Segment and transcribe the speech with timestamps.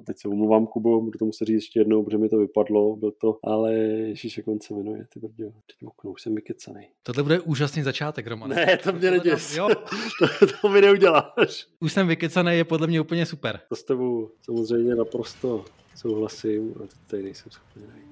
[0.00, 2.96] A teď se omluvám, Kubo, budu to muset říct ještě jednou, protože mi to vypadlo,
[2.96, 6.88] byl to, ale Ježíš, jak on se jmenuje, ty brdě, teď okno, už jsem vykecanej.
[7.02, 8.50] Tohle bude úžasný začátek, Roman.
[8.50, 9.56] Ne, to mě neděs.
[9.56, 9.68] Jo.
[10.18, 11.66] to, to mi neuděláš.
[11.80, 13.60] Už jsem vykecaný, je podle mě úplně super.
[13.68, 15.64] To s tebou samozřejmě naprosto
[15.96, 18.07] souhlasím, a teď tady nejsem schopný najít.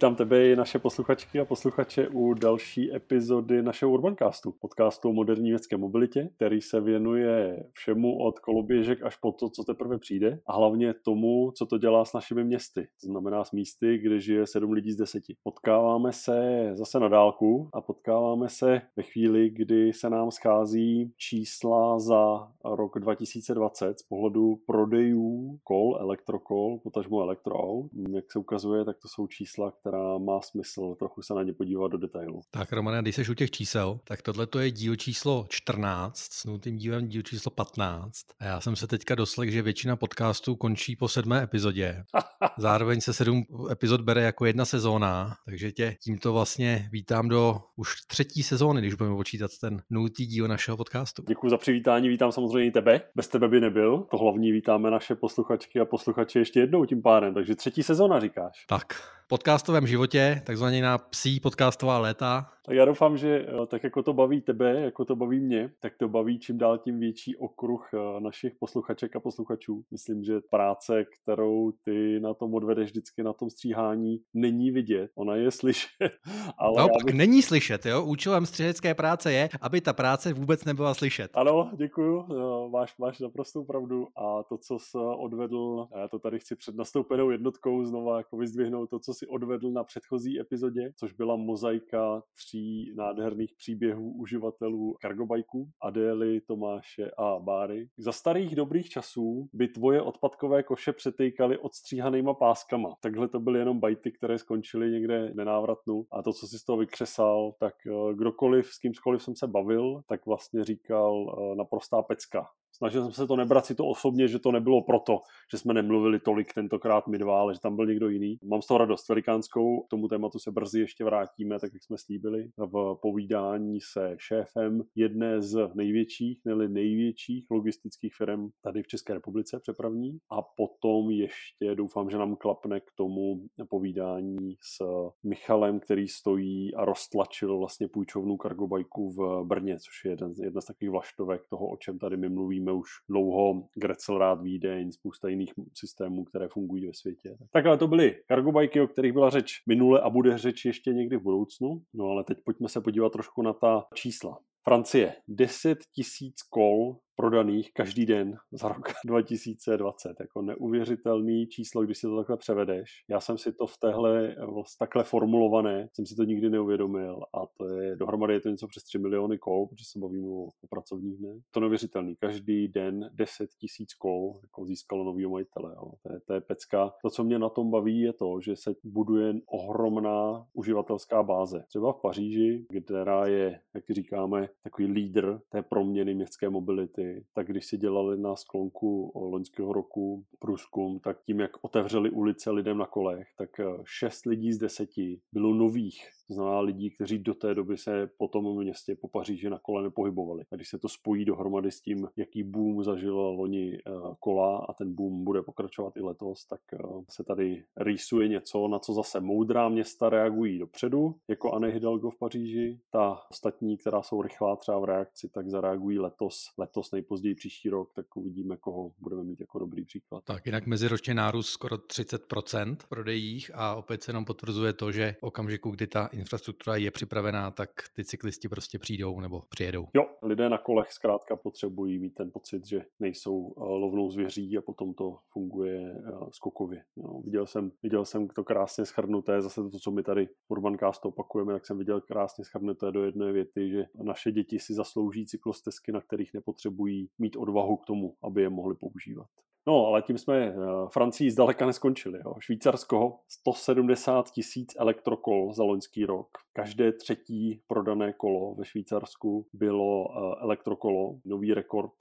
[0.00, 5.50] Vítám tebe i naše posluchačky a posluchače u další epizody našeho Urbancastu, podcastu o moderní
[5.50, 10.56] městské mobilitě, který se věnuje všemu od koloběžek až po to, co teprve přijde a
[10.56, 12.88] hlavně tomu, co to dělá s našimi městy.
[13.00, 15.36] To znamená s místy, kde žije sedm lidí z deseti.
[15.42, 21.98] Potkáváme se zase na dálku a potkáváme se ve chvíli, kdy se nám schází čísla
[21.98, 27.90] za rok 2020 z pohledu prodejů kol, elektrokol, potažmo elektroaut.
[28.10, 31.92] Jak se ukazuje, tak to jsou čísla, která má smysl trochu se na ně podívat
[31.92, 32.40] do detailu.
[32.50, 36.44] Tak Romane, když jsi u těch čísel, tak tohle to je díl číslo 14, s
[36.44, 38.12] nutým dílem díl číslo 15.
[38.38, 42.04] A já jsem se teďka doslech, že většina podcastů končí po sedmé epizodě.
[42.58, 47.94] Zároveň se sedm epizod bere jako jedna sezóna, takže tě tímto vlastně vítám do už
[48.06, 51.22] třetí sezóny, když budeme počítat ten nultý díl našeho podcastu.
[51.28, 53.00] Děkuji za přivítání, vítám samozřejmě i tebe.
[53.14, 54.06] Bez tebe by nebyl.
[54.10, 58.64] To hlavní vítáme naše posluchačky a posluchače ještě jednou tím pádem, takže třetí sezóna říkáš.
[58.68, 58.94] Tak,
[59.30, 62.52] podcastovém životě, takzvaně na psí podcastová léta.
[62.66, 65.92] Tak já doufám, že eh, tak jako to baví tebe, jako to baví mě, tak
[65.98, 69.82] to baví čím dál tím větší okruh eh, našich posluchaček a posluchačů.
[69.90, 75.10] Myslím, že práce, kterou ty na tom odvedeš vždycky na tom stříhání, není vidět.
[75.14, 75.88] Ona je slyšet.
[76.58, 77.14] Ale no, bych...
[77.14, 78.04] není slyšet, jo?
[78.04, 81.30] Účelem střihecké práce je, aby ta práce vůbec nebyla slyšet.
[81.34, 82.26] Ano, děkuju.
[82.30, 84.06] Eh, máš, máš naprostou pravdu.
[84.16, 88.90] A to, co jsi odvedl, já to tady chci před nastoupenou jednotkou znova jako vyzdvihnout,
[88.90, 92.59] to, co si odvedl na předchozí epizodě, což byla mozaika tří
[92.94, 97.88] nádherných příběhů uživatelů kargobajků, Adély, Tomáše a Báry.
[97.98, 102.94] Za starých dobrých časů by tvoje odpadkové koše přetejkaly odstříhanýma páskama.
[103.00, 106.78] Takhle to byly jenom bajty, které skončily někde nenávratnu a to, co si z toho
[106.78, 112.46] vykřesal, tak eh, kdokoliv, s kýmskoliv jsem se bavil, tak vlastně říkal eh, naprostá pecka
[112.80, 115.20] snažil jsem se to nebrat si to osobně, že to nebylo proto,
[115.50, 118.38] že jsme nemluvili tolik tentokrát my dva, ale že tam byl někdo jiný.
[118.44, 121.98] Mám z toho radost velikánskou, k tomu tématu se brzy ještě vrátíme, tak jak jsme
[121.98, 129.14] slíbili, v povídání se šéfem jedné z největších, nebo největších logistických firm tady v České
[129.14, 130.18] republice přepravní.
[130.30, 134.84] A potom ještě doufám, že nám klapne k tomu povídání s
[135.22, 140.66] Michalem, který stojí a roztlačil vlastně půjčovnu kargobajku v Brně, což je jeden, jedna z
[140.66, 145.52] takových vlaštovek toho, o čem tady my mluvíme máme už dlouho Gretzelrad Vídeň, spousta jiných
[145.74, 147.36] systémů, které fungují ve světě.
[147.52, 151.16] Tak ale to byly kargobajky, o kterých byla řeč minule a bude řeč ještě někdy
[151.16, 151.82] v budoucnu.
[151.94, 154.38] No ale teď pojďme se podívat trošku na ta čísla.
[154.64, 155.12] Francie.
[155.28, 160.20] 10 tisíc kol prodaných každý den za rok 2020.
[160.20, 162.90] Jako neuvěřitelný číslo, když si to takhle převedeš.
[163.10, 167.46] Já jsem si to v téhle vlastně takhle formulované, jsem si to nikdy neuvědomil a
[167.56, 170.66] to je dohromady je to něco přes 3 miliony kol, protože se bavíme o, o
[170.70, 171.42] pracovních dnech.
[171.50, 172.16] To neuvěřitelný.
[172.16, 175.74] Každý den 10 tisíc kol jako získalo nový majitele.
[175.76, 175.92] Jo.
[176.02, 176.92] To, je, to je pecka.
[177.02, 181.64] To, co mě na tom baví, je to, že se buduje ohromná uživatelská báze.
[181.68, 187.66] Třeba v Paříži, která je, jak říkáme, takový lídr té proměny městské mobility, tak když
[187.66, 193.28] si dělali na sklonku loňského roku průzkum, tak tím, jak otevřeli ulice lidem na kolech,
[193.36, 193.50] tak
[193.84, 198.10] 6 eh, lidí z deseti bylo nových to znamená lidí, kteří do té doby se
[198.18, 200.44] po tom městě, po Paříži na kole nepohybovali.
[200.52, 204.72] A když se to spojí dohromady s tím, jaký boom zažila loni eh, kola a
[204.72, 206.78] ten boom bude pokračovat i letos, tak eh,
[207.08, 212.18] se tady rýsuje něco, na co zase moudrá města reagují dopředu, jako Anne Hidalgo v
[212.18, 212.80] Paříži.
[212.90, 217.92] Ta ostatní, která jsou rychlá třeba v reakci, tak zareagují letos, letos nejpozději příští rok,
[217.94, 220.24] tak uvidíme, koho budeme mít jako dobrý příklad.
[220.24, 225.16] Tak jinak meziročně nárůst skoro 30% v prodejích a opět se nám potvrzuje to, že
[225.20, 229.86] okamžiku, kdy ta infrastruktura je připravená, tak ty cyklisti prostě přijdou nebo přijedou.
[229.94, 234.62] Jo, lidé na kolech zkrátka potřebují mít ten pocit, že nejsou eh, lovnou zvěří a
[234.62, 236.84] potom to funguje eh, skokově.
[236.96, 241.06] Jo, viděl, jsem, viděl jsem to krásně schrnuté, zase to, co my tady v Urbancast
[241.06, 245.92] opakujeme, jak jsem viděl krásně schrnuté do jedné věty, že naše děti si zaslouží cyklostezky,
[245.92, 249.26] na kterých nepotřebují mít odvahu k tomu, aby je mohli používat.
[249.66, 250.54] No, ale tím jsme
[250.92, 252.18] Francii zdaleka neskončili.
[252.24, 252.34] Jo.
[252.38, 256.28] Švýcarsko 170 tisíc elektrokol za loňský rok.
[256.52, 260.06] Každé třetí prodané kolo ve Švýcarsku bylo
[260.42, 261.18] elektrokolo.
[261.24, 261.92] Nový rekord,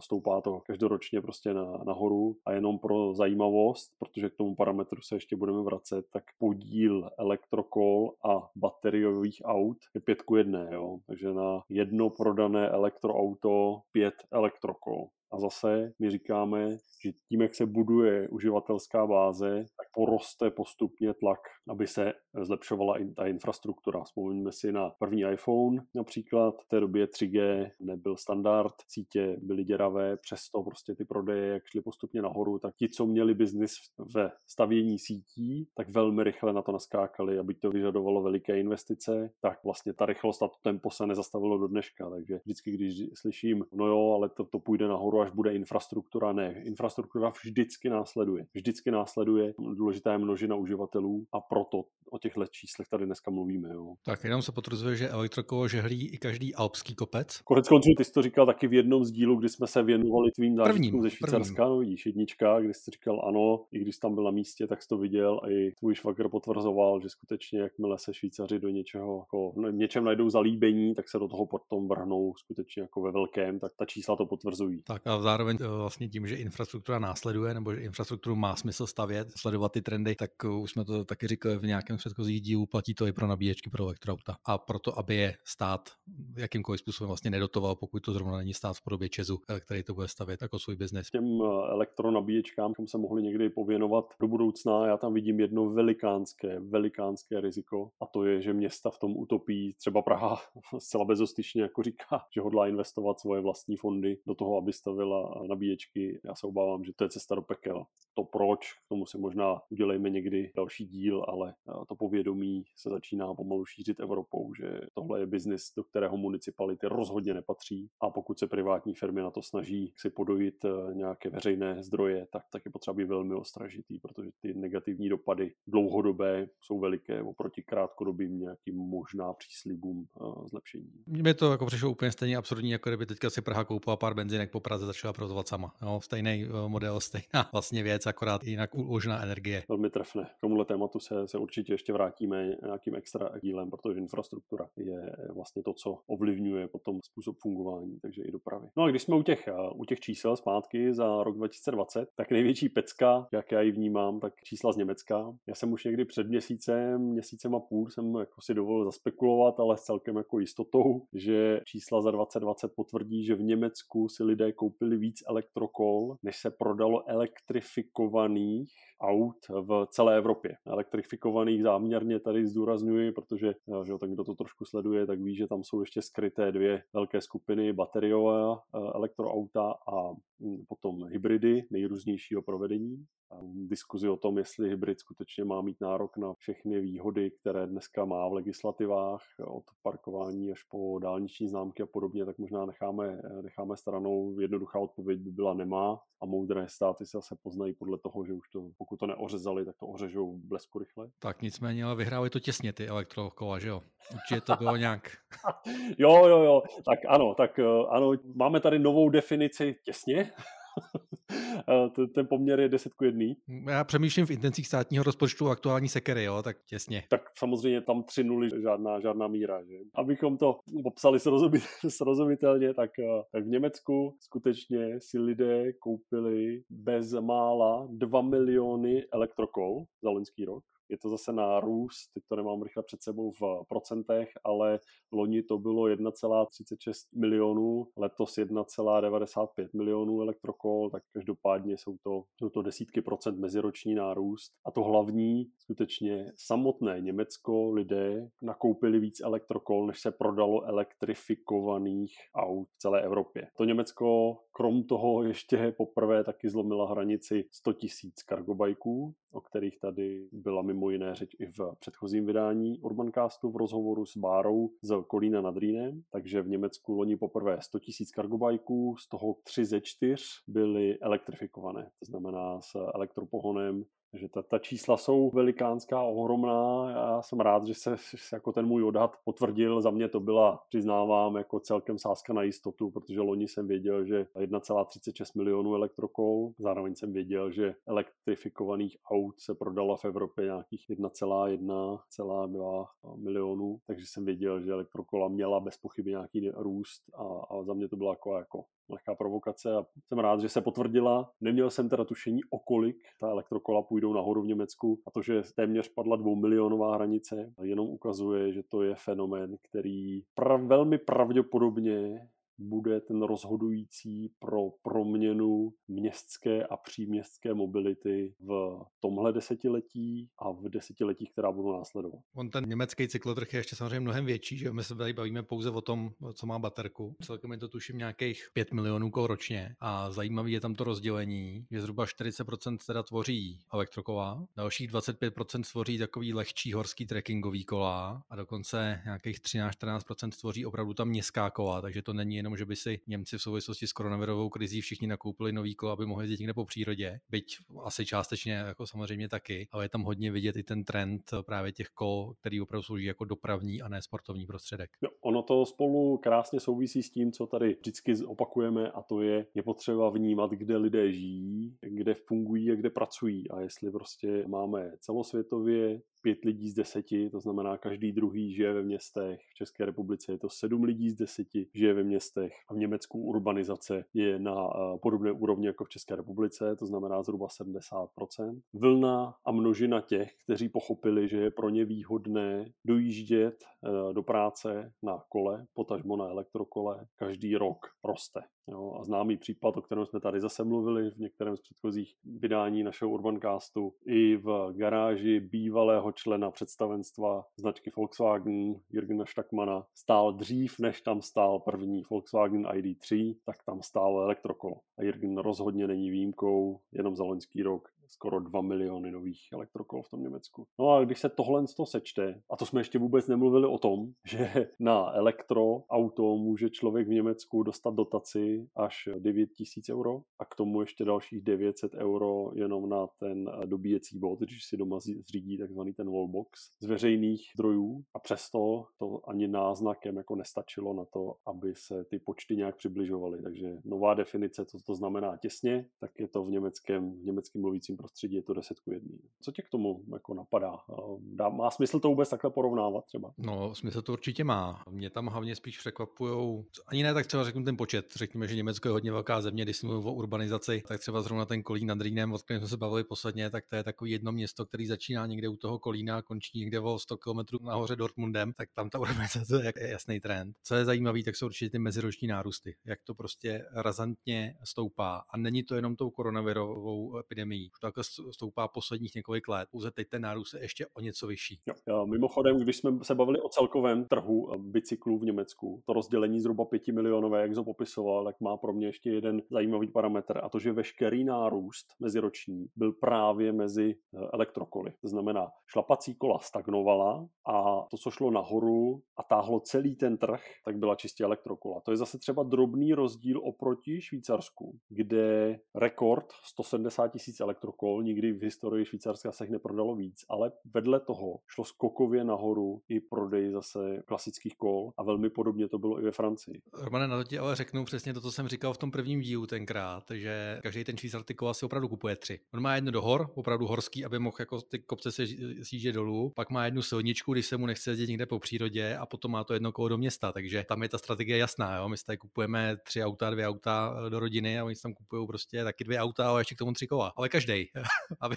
[0.00, 2.36] stoupá to každoročně prostě na, nahoru.
[2.46, 8.12] A jenom pro zajímavost, protože k tomu parametru se ještě budeme vracet, tak podíl elektrokol
[8.24, 10.68] a bateriových aut je pět ku jedné.
[10.72, 10.98] Jo.
[11.06, 15.06] Takže na jedno prodané elektroauto pět elektrokol.
[15.32, 21.40] A zase my říkáme, že tím, jak se buduje uživatelská báze, tak poroste postupně tlak,
[21.68, 22.12] aby se
[22.42, 24.04] zlepšovala i ta infrastruktura.
[24.04, 30.16] Vzpomeňme si na první iPhone například, v té době 3G nebyl standard, sítě byly děravé,
[30.16, 33.72] přesto prostě ty prodeje, jak šly postupně nahoru, tak ti, co měli biznis
[34.14, 39.64] ve stavění sítí, tak velmi rychle na to naskákali, aby to vyžadovalo veliké investice, tak
[39.64, 42.10] vlastně ta rychlost a to tempo se nezastavilo do dneška.
[42.10, 46.62] Takže vždycky, když slyším, no jo, ale to, to půjde nahoru, až bude infrastruktura, ne.
[46.64, 48.46] Infrastruktura vždycky následuje.
[48.54, 49.54] Vždycky následuje.
[49.74, 53.68] Důležitá množina uživatelů a proto o těchto číslech tady dneska mluvíme.
[53.72, 53.94] Jo.
[54.04, 57.40] Tak jenom se potvrzuje, že elektrokolo žehlí i každý alpský kopec.
[57.44, 60.30] Konec konců, ty jsi to říkal taky v jednom z dílů, kdy jsme se věnovali
[60.30, 61.54] tvým zážitkům ze Švýcarska.
[61.54, 61.68] Prvním.
[61.68, 64.88] No vidíš, jednička, kdy jsi říkal ano, i když tam byl na místě, tak jsi
[64.88, 69.52] to viděl a i tvůj švagr potvrzoval, že skutečně jakmile se Švýcaři do něčeho, jako
[69.70, 73.72] v něčem najdou zalíbení, tak se do toho potom vrhnou skutečně jako ve velkém, tak
[73.78, 74.82] ta čísla to potvrzují.
[74.82, 79.28] Tak a zároveň eh, vlastně tím, že infrastruktura následuje, nebo že infrastrukturu má smysl stavět,
[79.36, 82.94] sledovat ty trendy, tak eh, už jsme to taky říkali v nějakém předchozích dílu, platí
[82.94, 84.36] to i pro nabíječky pro elektroauta.
[84.44, 85.90] A proto, aby je stát
[86.36, 89.94] jakýmkoliv způsobem vlastně nedotoval, pokud to zrovna není stát v podobě Česu, eh, který to
[89.94, 91.10] bude stavět jako svůj biznes.
[91.10, 94.86] Těm elektronabíječkám jsme se mohli někdy pověnovat do budoucna.
[94.86, 99.74] Já tam vidím jedno velikánské, velikánské riziko a to je, že města v tom utopí,
[99.78, 100.40] třeba Praha
[100.78, 106.20] zcela bezostyčně jako říká, že hodlá investovat svoje vlastní fondy do toho, aby stavila nabíječky.
[106.24, 107.84] Já se obávám, že to je cesta do pekel.
[108.14, 111.54] To proč, k tomu si možná udělejme někdy další díl, ale
[111.88, 117.34] to povědomí se začíná pomalu šířit Evropou, že tohle je biznis, do kterého municipality rozhodně
[117.34, 122.26] nepatří a pokud se privátní firmy na to snaží si podojit eh, nějaké veřejné zdroje,
[122.32, 127.62] tak, tak je potřeba být velmi ostražitý, protože ty negativní dopady dlouhodobé jsou veliké oproti
[127.62, 130.92] krátkodobým nějakým možná příslibům uh, zlepšení.
[131.06, 134.50] Mně to jako přišlo úplně stejně absurdní, jako kdyby teďka si Praha koupila pár benzinek
[134.50, 135.72] po Praze začala provozovat sama.
[135.82, 139.62] Jo, stejný uh, model, stejná vlastně věc, akorát jinak uložená energie.
[139.68, 140.24] Velmi trefné.
[140.38, 145.62] K tomuhle tématu se, se určitě ještě vrátíme nějakým extra dílem, protože infrastruktura je vlastně
[145.62, 148.66] to, co ovlivňuje potom způsob fungování, takže i dopravy.
[148.76, 152.68] No a když jsme u těch, u těch čísel zpátky za rok 2020, tak největší
[152.68, 155.34] pecka, jak já ji vnímám, tak čísla z Německa.
[155.46, 159.76] Já jsem už někdy před měsícem, měsícem a půl jsem jako si dovolil zaspekulovat, ale
[159.76, 164.96] s celkem jako jistotou, že čísla za 2020 potvrdí, že v Německu si lidé koupili
[164.96, 170.56] víc elektrokol, než se prodalo elektrifikovaných aut v celé Evropě.
[170.66, 175.64] Elektrifikovaných záměrně tady zdůrazňuji, protože že tak kdo to trošku sleduje, tak ví, že tam
[175.64, 183.06] jsou ještě skryté dvě velké skupiny bateriové eh, elektroauta a hm, potom hybridy nejrůznějšího provedení.
[183.42, 188.28] Diskuzi o tom, jestli hybrid skutečně má mít nárok na všechny výhody, které dneska má
[188.28, 194.34] v legislativách, od parkování až po dálniční známky a podobně, tak možná necháme, necháme stranou.
[194.66, 198.48] Jednoduchá odpověď by byla nemá a moudré státy se zase poznají podle toho, že už
[198.48, 201.08] to, pokud to neořezali, tak to ořežou blesku rychle.
[201.18, 203.82] Tak nicméně, ale vyhráli to těsně ty elektrokola, že jo?
[204.14, 205.10] Určitě to bylo nějak.
[205.98, 210.30] jo, jo, jo, tak ano, tak eh, ano, máme tady novou definici těsně.
[211.94, 213.24] ten, ten poměr je 10 k 1.
[213.70, 217.02] Já přemýšlím v intencích státního rozpočtu aktuální sekery, jo, tak těsně.
[217.08, 219.64] Tak samozřejmě tam tři nuly, žádná, žádná míra.
[219.64, 219.76] Že?
[219.94, 227.12] Abychom to popsali srozumit, srozumitelně, tak, eh, tak v Německu skutečně si lidé koupili bez
[227.12, 232.82] mála 2 miliony elektrokol za loňský rok je to zase nárůst, teď to nemám rychle
[232.82, 234.78] před sebou v procentech, ale
[235.12, 242.62] loni to bylo 1,36 milionů, letos 1,95 milionů elektrokol, tak každopádně jsou to, jsou to
[242.62, 244.52] desítky procent meziroční nárůst.
[244.64, 252.68] A to hlavní, skutečně samotné Německo, lidé nakoupili víc elektrokol, než se prodalo elektrifikovaných aut
[252.68, 253.48] v celé Evropě.
[253.56, 257.80] To Německo krom toho ještě poprvé taky zlomila hranici 100 000
[258.26, 264.06] kargobajků, o kterých tady byla mimo jiné řeč i v předchozím vydání Urbancastu v rozhovoru
[264.06, 266.02] s Bárou z Kolína nad Rýnem.
[266.12, 270.14] Takže v Německu loni poprvé 100 000 kargobajků, z toho 3 ze 4
[270.48, 273.84] byly elektrifikované, to znamená s elektropohonem
[274.16, 276.90] Takže ta, ta čísla jsou velikánská, ohromná.
[276.90, 277.96] Já jsem rád, že se,
[278.32, 279.80] jako ten můj odhad potvrdil.
[279.80, 284.26] Za mě to byla, přiznávám, jako celkem sázka na jistotu, protože loni jsem věděl, že
[284.36, 286.52] 1,36 milionů elektrokol.
[286.58, 294.24] Zároveň jsem věděl, že elektrifikovaných aut se prodalo v Evropě nějakých 1,1,2 milionů, takže jsem
[294.24, 298.36] věděl, že elektrokola měla bez pochyby nějaký růst a, a za mě to byla jako,
[298.36, 301.30] jako lehká provokace a jsem rád, že se potvrdila.
[301.40, 305.42] Neměl jsem teda tušení, o kolik ta elektrokola půjdou nahoru v Německu a to, že
[305.56, 313.00] téměř padla dvoumilionová hranice, jenom ukazuje, že to je fenomén, který pra- velmi pravděpodobně bude
[313.00, 321.52] ten rozhodující pro proměnu městské a příměstské mobility v tomhle desetiletí a v desetiletích, která
[321.52, 322.20] budou následovat.
[322.34, 325.70] On ten německý cyklotrh je ještě samozřejmě mnohem větší, že my se tady bavíme pouze
[325.70, 327.16] o tom, co má baterku.
[327.22, 331.66] Celkem je to tuším nějakých 5 milionů kol ročně a zajímavý je tam to rozdělení,
[331.70, 338.36] že zhruba 40% teda tvoří elektrokola, dalších 25% tvoří takový lehčí horský trekkingový kola a
[338.36, 343.00] dokonce nějakých 13-14% tvoří opravdu ta městská kola, takže to není jenom, že by si
[343.06, 346.64] Němci v souvislosti s koronavirovou krizí všichni nakoupili nový kolo, aby mohli jezdit někde po
[346.64, 351.30] přírodě, byť asi částečně jako samozřejmě taky, ale je tam hodně vidět i ten trend
[351.46, 354.90] právě těch kol, který opravdu slouží jako dopravní a ne sportovní prostředek.
[355.02, 359.46] No, ono to spolu krásně souvisí s tím, co tady vždycky opakujeme a to je,
[359.54, 364.92] je potřeba vnímat, kde lidé žijí, kde fungují a kde pracují a jestli prostě máme
[365.00, 369.40] celosvětově pět lidí z deseti, to znamená každý druhý žije ve městech.
[369.50, 373.18] V České republice je to sedm lidí z deseti žije ve městech a v Německu
[373.18, 378.60] urbanizace je na eh, podobné úrovni jako v České republice, to znamená zhruba 70%.
[378.72, 384.92] Vlna a množina těch, kteří pochopili, že je pro ně výhodné dojíždět eh, do práce
[385.02, 388.40] na kole, potažmo na elektrokole, každý rok roste.
[388.68, 392.82] Jo, a známý případ, o kterém jsme tady zase mluvili v některém z předchozích vydání
[392.82, 401.00] našeho Urbancastu, i v garáži bývalého člena představenstva značky Volkswagen Jürgena Stackmana stál dřív, než
[401.00, 404.76] tam stál první Volkswagen ID3, tak tam stálo elektrokolo.
[404.98, 410.10] A Jürgen rozhodně není výjimkou, jenom za loňský rok skoro 2 miliony nových elektrokol v
[410.10, 410.66] tom Německu.
[410.78, 413.78] No a když se tohle z toho sečte, a to jsme ještě vůbec nemluvili o
[413.78, 420.44] tom, že na elektroauto může člověk v Německu dostat dotaci až 9 tisíc euro a
[420.44, 425.58] k tomu ještě dalších 900 euro jenom na ten dobíjecí bod, když si doma zřídí
[425.58, 431.34] takzvaný ten wallbox z veřejných zdrojů a přesto to ani náznakem jako nestačilo na to,
[431.46, 433.42] aby se ty počty nějak přibližovaly.
[433.42, 437.95] Takže nová definice, co to znamená těsně, tak je to v německém, v německém mluvícím
[437.96, 439.18] prostředí je to 10 ku 1.
[439.40, 440.72] Co tě k tomu jako napadá?
[441.20, 443.34] Dá, má smysl to vůbec takhle porovnávat třeba?
[443.38, 444.84] No, smysl to určitě má.
[444.90, 448.12] Mě tam hlavně spíš překvapují, ani ne tak třeba řeknu ten počet.
[448.16, 451.62] Řekněme, že Německo je hodně velká země, když jsme o urbanizaci, tak třeba zrovna ten
[451.62, 454.66] Kolín nad Rýnem, o kterém jsme se bavili posledně, tak to je takový jedno město,
[454.66, 458.68] který začíná někde u toho Kolína a končí někde o 100 km nahoře Dortmundem, tak
[458.74, 460.56] tam ta urbanizace je jasný trend.
[460.62, 465.22] Co je zajímavé, tak jsou určitě ty meziroční nárůsty, jak to prostě razantně stoupá.
[465.30, 469.68] A není to jenom tou koronavirovou epidemií to takhle stoupá posledních několik let.
[469.70, 471.60] Pouze teď ten nárůst je ještě o něco vyšší.
[471.88, 476.40] Jo, mimochodem, když jsme se bavili o celkovém trhu eh, bicyklů v Německu, to rozdělení
[476.40, 480.48] zhruba 5 milionové, jak to popisoval, tak má pro mě ještě jeden zajímavý parametr a
[480.48, 484.92] to, že veškerý nárůst meziroční byl právě mezi eh, elektrokoly.
[485.02, 490.42] To znamená, šlapací kola stagnovala a to, co šlo nahoru a táhlo celý ten trh,
[490.64, 491.80] tak byla čistě elektrokola.
[491.80, 498.32] To je zase třeba drobný rozdíl oproti Švýcarsku, kde rekord 170 tisíc elektrokol kol, nikdy
[498.32, 503.50] v historii Švýcarska se jich neprodalo víc, ale vedle toho šlo skokově nahoru i prodej
[503.50, 506.62] zase klasických kol a velmi podobně to bylo i ve Francii.
[506.72, 509.46] Romane, na to ti ale řeknu přesně to, co jsem říkal v tom prvním dílu
[509.46, 512.40] tenkrát, že každý ten Švýcar ty kola si opravdu kupuje tři.
[512.54, 515.26] On má jedno do hor, opravdu horský, aby mohl jako ty kopce se
[515.62, 519.06] sjíždět dolů, pak má jednu silničku, když se mu nechce jezdit někde po přírodě a
[519.06, 521.76] potom má to jedno kolo do města, takže tam je ta strategie jasná.
[521.76, 521.88] Jo?
[521.88, 525.64] My si tady kupujeme tři auta, dvě auta do rodiny a oni tam kupují prostě
[525.64, 527.12] taky dvě auta a ještě k tomu tři kola.
[527.16, 527.65] Ale každý.
[528.20, 528.36] aby,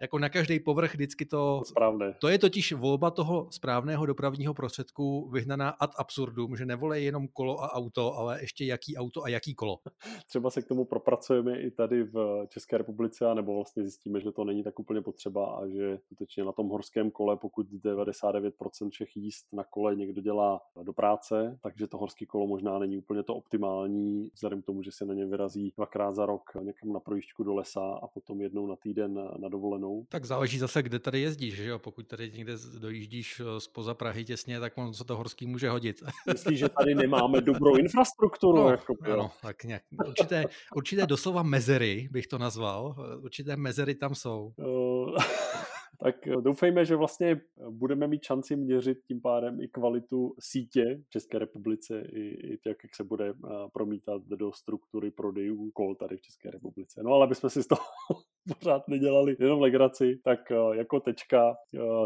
[0.00, 1.62] jako na každý povrch vždycky to...
[1.64, 2.14] Správné.
[2.20, 7.62] To je totiž volba toho správného dopravního prostředku vyhnaná ad absurdum, že nevolej jenom kolo
[7.62, 9.78] a auto, ale ještě jaký auto a jaký kolo.
[10.28, 14.44] Třeba se k tomu propracujeme i tady v České republice, nebo vlastně zjistíme, že to
[14.44, 19.46] není tak úplně potřeba a že skutečně na tom horském kole, pokud 99% všech jíst
[19.52, 24.30] na kole někdo dělá do práce, takže to horské kolo možná není úplně to optimální,
[24.34, 27.54] vzhledem k tomu, že se na ně vyrazí dvakrát za rok někam na projížďku do
[27.54, 30.06] lesa a potom jednou na týden na dovolenou.
[30.08, 31.78] Tak záleží zase, kde tady jezdíš, že jo?
[31.78, 36.02] Pokud tady někde dojíždíš spoza Prahy těsně, tak on se to horský může hodit.
[36.32, 38.58] Myslíš, že tady nemáme dobrou infrastrukturu?
[38.58, 39.82] No, jako, ano, tak nějak.
[40.08, 42.96] Určité, určité doslova mezery bych to nazval.
[43.20, 44.52] Určité mezery tam jsou.
[46.02, 47.40] Tak doufejme, že vlastně
[47.70, 52.84] budeme mít šanci měřit tím pádem i kvalitu sítě v České republice, i, i jak,
[52.84, 53.34] jak se bude
[53.72, 57.02] promítat do struktury prodejů kol tady v České republice.
[57.02, 57.82] No ale bychom si z toho
[58.58, 60.40] pořád nedělali jenom legraci, tak
[60.72, 61.54] jako tečka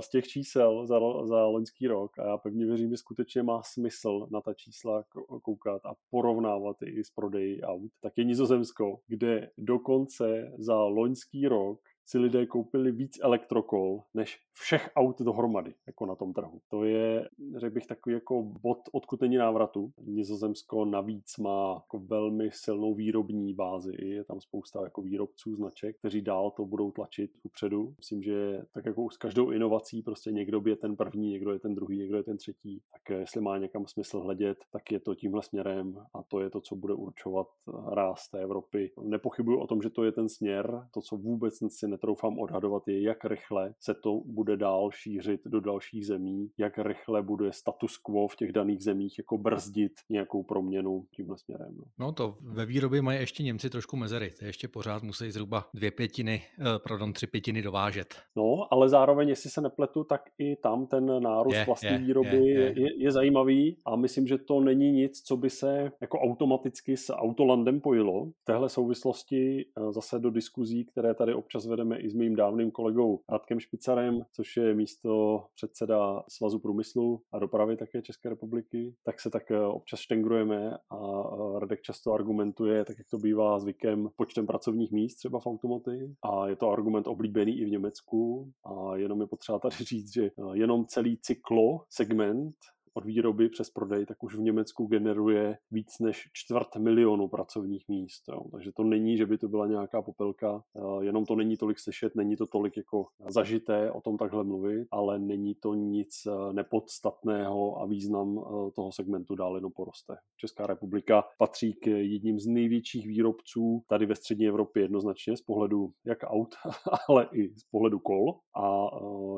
[0.00, 4.26] z těch čísel za, za loňský rok a já pevně věřím, že skutečně má smysl
[4.30, 5.04] na ta čísla
[5.42, 11.80] koukat a porovnávat i s prodeji aut, tak je Nizozemsko, kde dokonce za loňský rok
[12.06, 16.60] si lidé koupili víc elektrokol než všech aut dohromady, jako na tom trhu.
[16.70, 19.92] To je, řekl bych, takový jako bod, odkud není návratu.
[20.00, 23.92] Nizozemsko navíc má jako velmi silnou výrobní bázi.
[23.98, 27.94] Je tam spousta jako výrobců značek, kteří dál to budou tlačit upředu.
[27.98, 31.74] Myslím, že tak jako s každou inovací prostě někdo je ten první, někdo je ten
[31.74, 32.82] druhý, někdo je ten třetí.
[32.92, 36.60] Tak jestli má někam smysl hledět, tak je to tímhle směrem a to je to,
[36.60, 37.46] co bude určovat
[37.92, 38.92] ráz té Evropy.
[39.02, 43.02] Nepochybuju o tom, že to je ten směr, to, co vůbec si netroufám odhadovat, je,
[43.02, 48.28] jak rychle se to bude dál šířit do dalších zemí, jak rychle bude status quo
[48.28, 51.74] v těch daných zemích jako brzdit nějakou proměnu tímhle směrem.
[51.78, 51.84] No.
[51.98, 55.90] no to ve výrobě mají ještě Němci trošku mezery, to ještě pořád musí zhruba dvě
[55.90, 58.14] pětiny, eh, pardon, tři pětiny dovážet.
[58.36, 62.36] No, ale zároveň, jestli se nepletu, tak i tam ten nárůst je, vlastní je, výroby
[62.36, 62.80] je, je.
[62.80, 67.12] Je, je zajímavý a myslím, že to není nic, co by se jako automaticky s
[67.12, 68.26] Autolandem pojilo.
[68.26, 72.70] V téhle souvislosti eh, zase do diskuzí, které tady občas vedeme i s mým dávným
[72.70, 79.20] kolegou Radkem Špicarem, což je místo předseda Svazu průmyslu a dopravy také České republiky, tak
[79.20, 84.08] se tak eh, občas štengrujeme a eh, Radek často argumentuje, tak jak to bývá zvykem,
[84.16, 86.14] počtem pracovních míst třeba v automoty.
[86.22, 88.50] A je to argument oblíbený i v Německu.
[88.64, 92.54] A jenom je potřeba tady říct, že eh, jenom celý cyklo segment
[92.96, 98.22] od výroby přes prodej, tak už v Německu generuje víc než čtvrt milionu pracovních míst.
[98.28, 98.40] Jo.
[98.52, 102.14] Takže to není, že by to byla nějaká popelka, eh, jenom to není tolik slyšet,
[102.14, 107.80] není to tolik jako zažité o tom takhle mluvit, ale není to nic eh, nepodstatného
[107.80, 110.16] a význam eh, toho segmentu dál jenom poroste.
[110.36, 115.90] Česká republika patří k jedním z největších výrobců tady ve střední Evropě jednoznačně z pohledu
[116.04, 116.54] jak aut,
[117.08, 118.86] ale i z pohledu kol a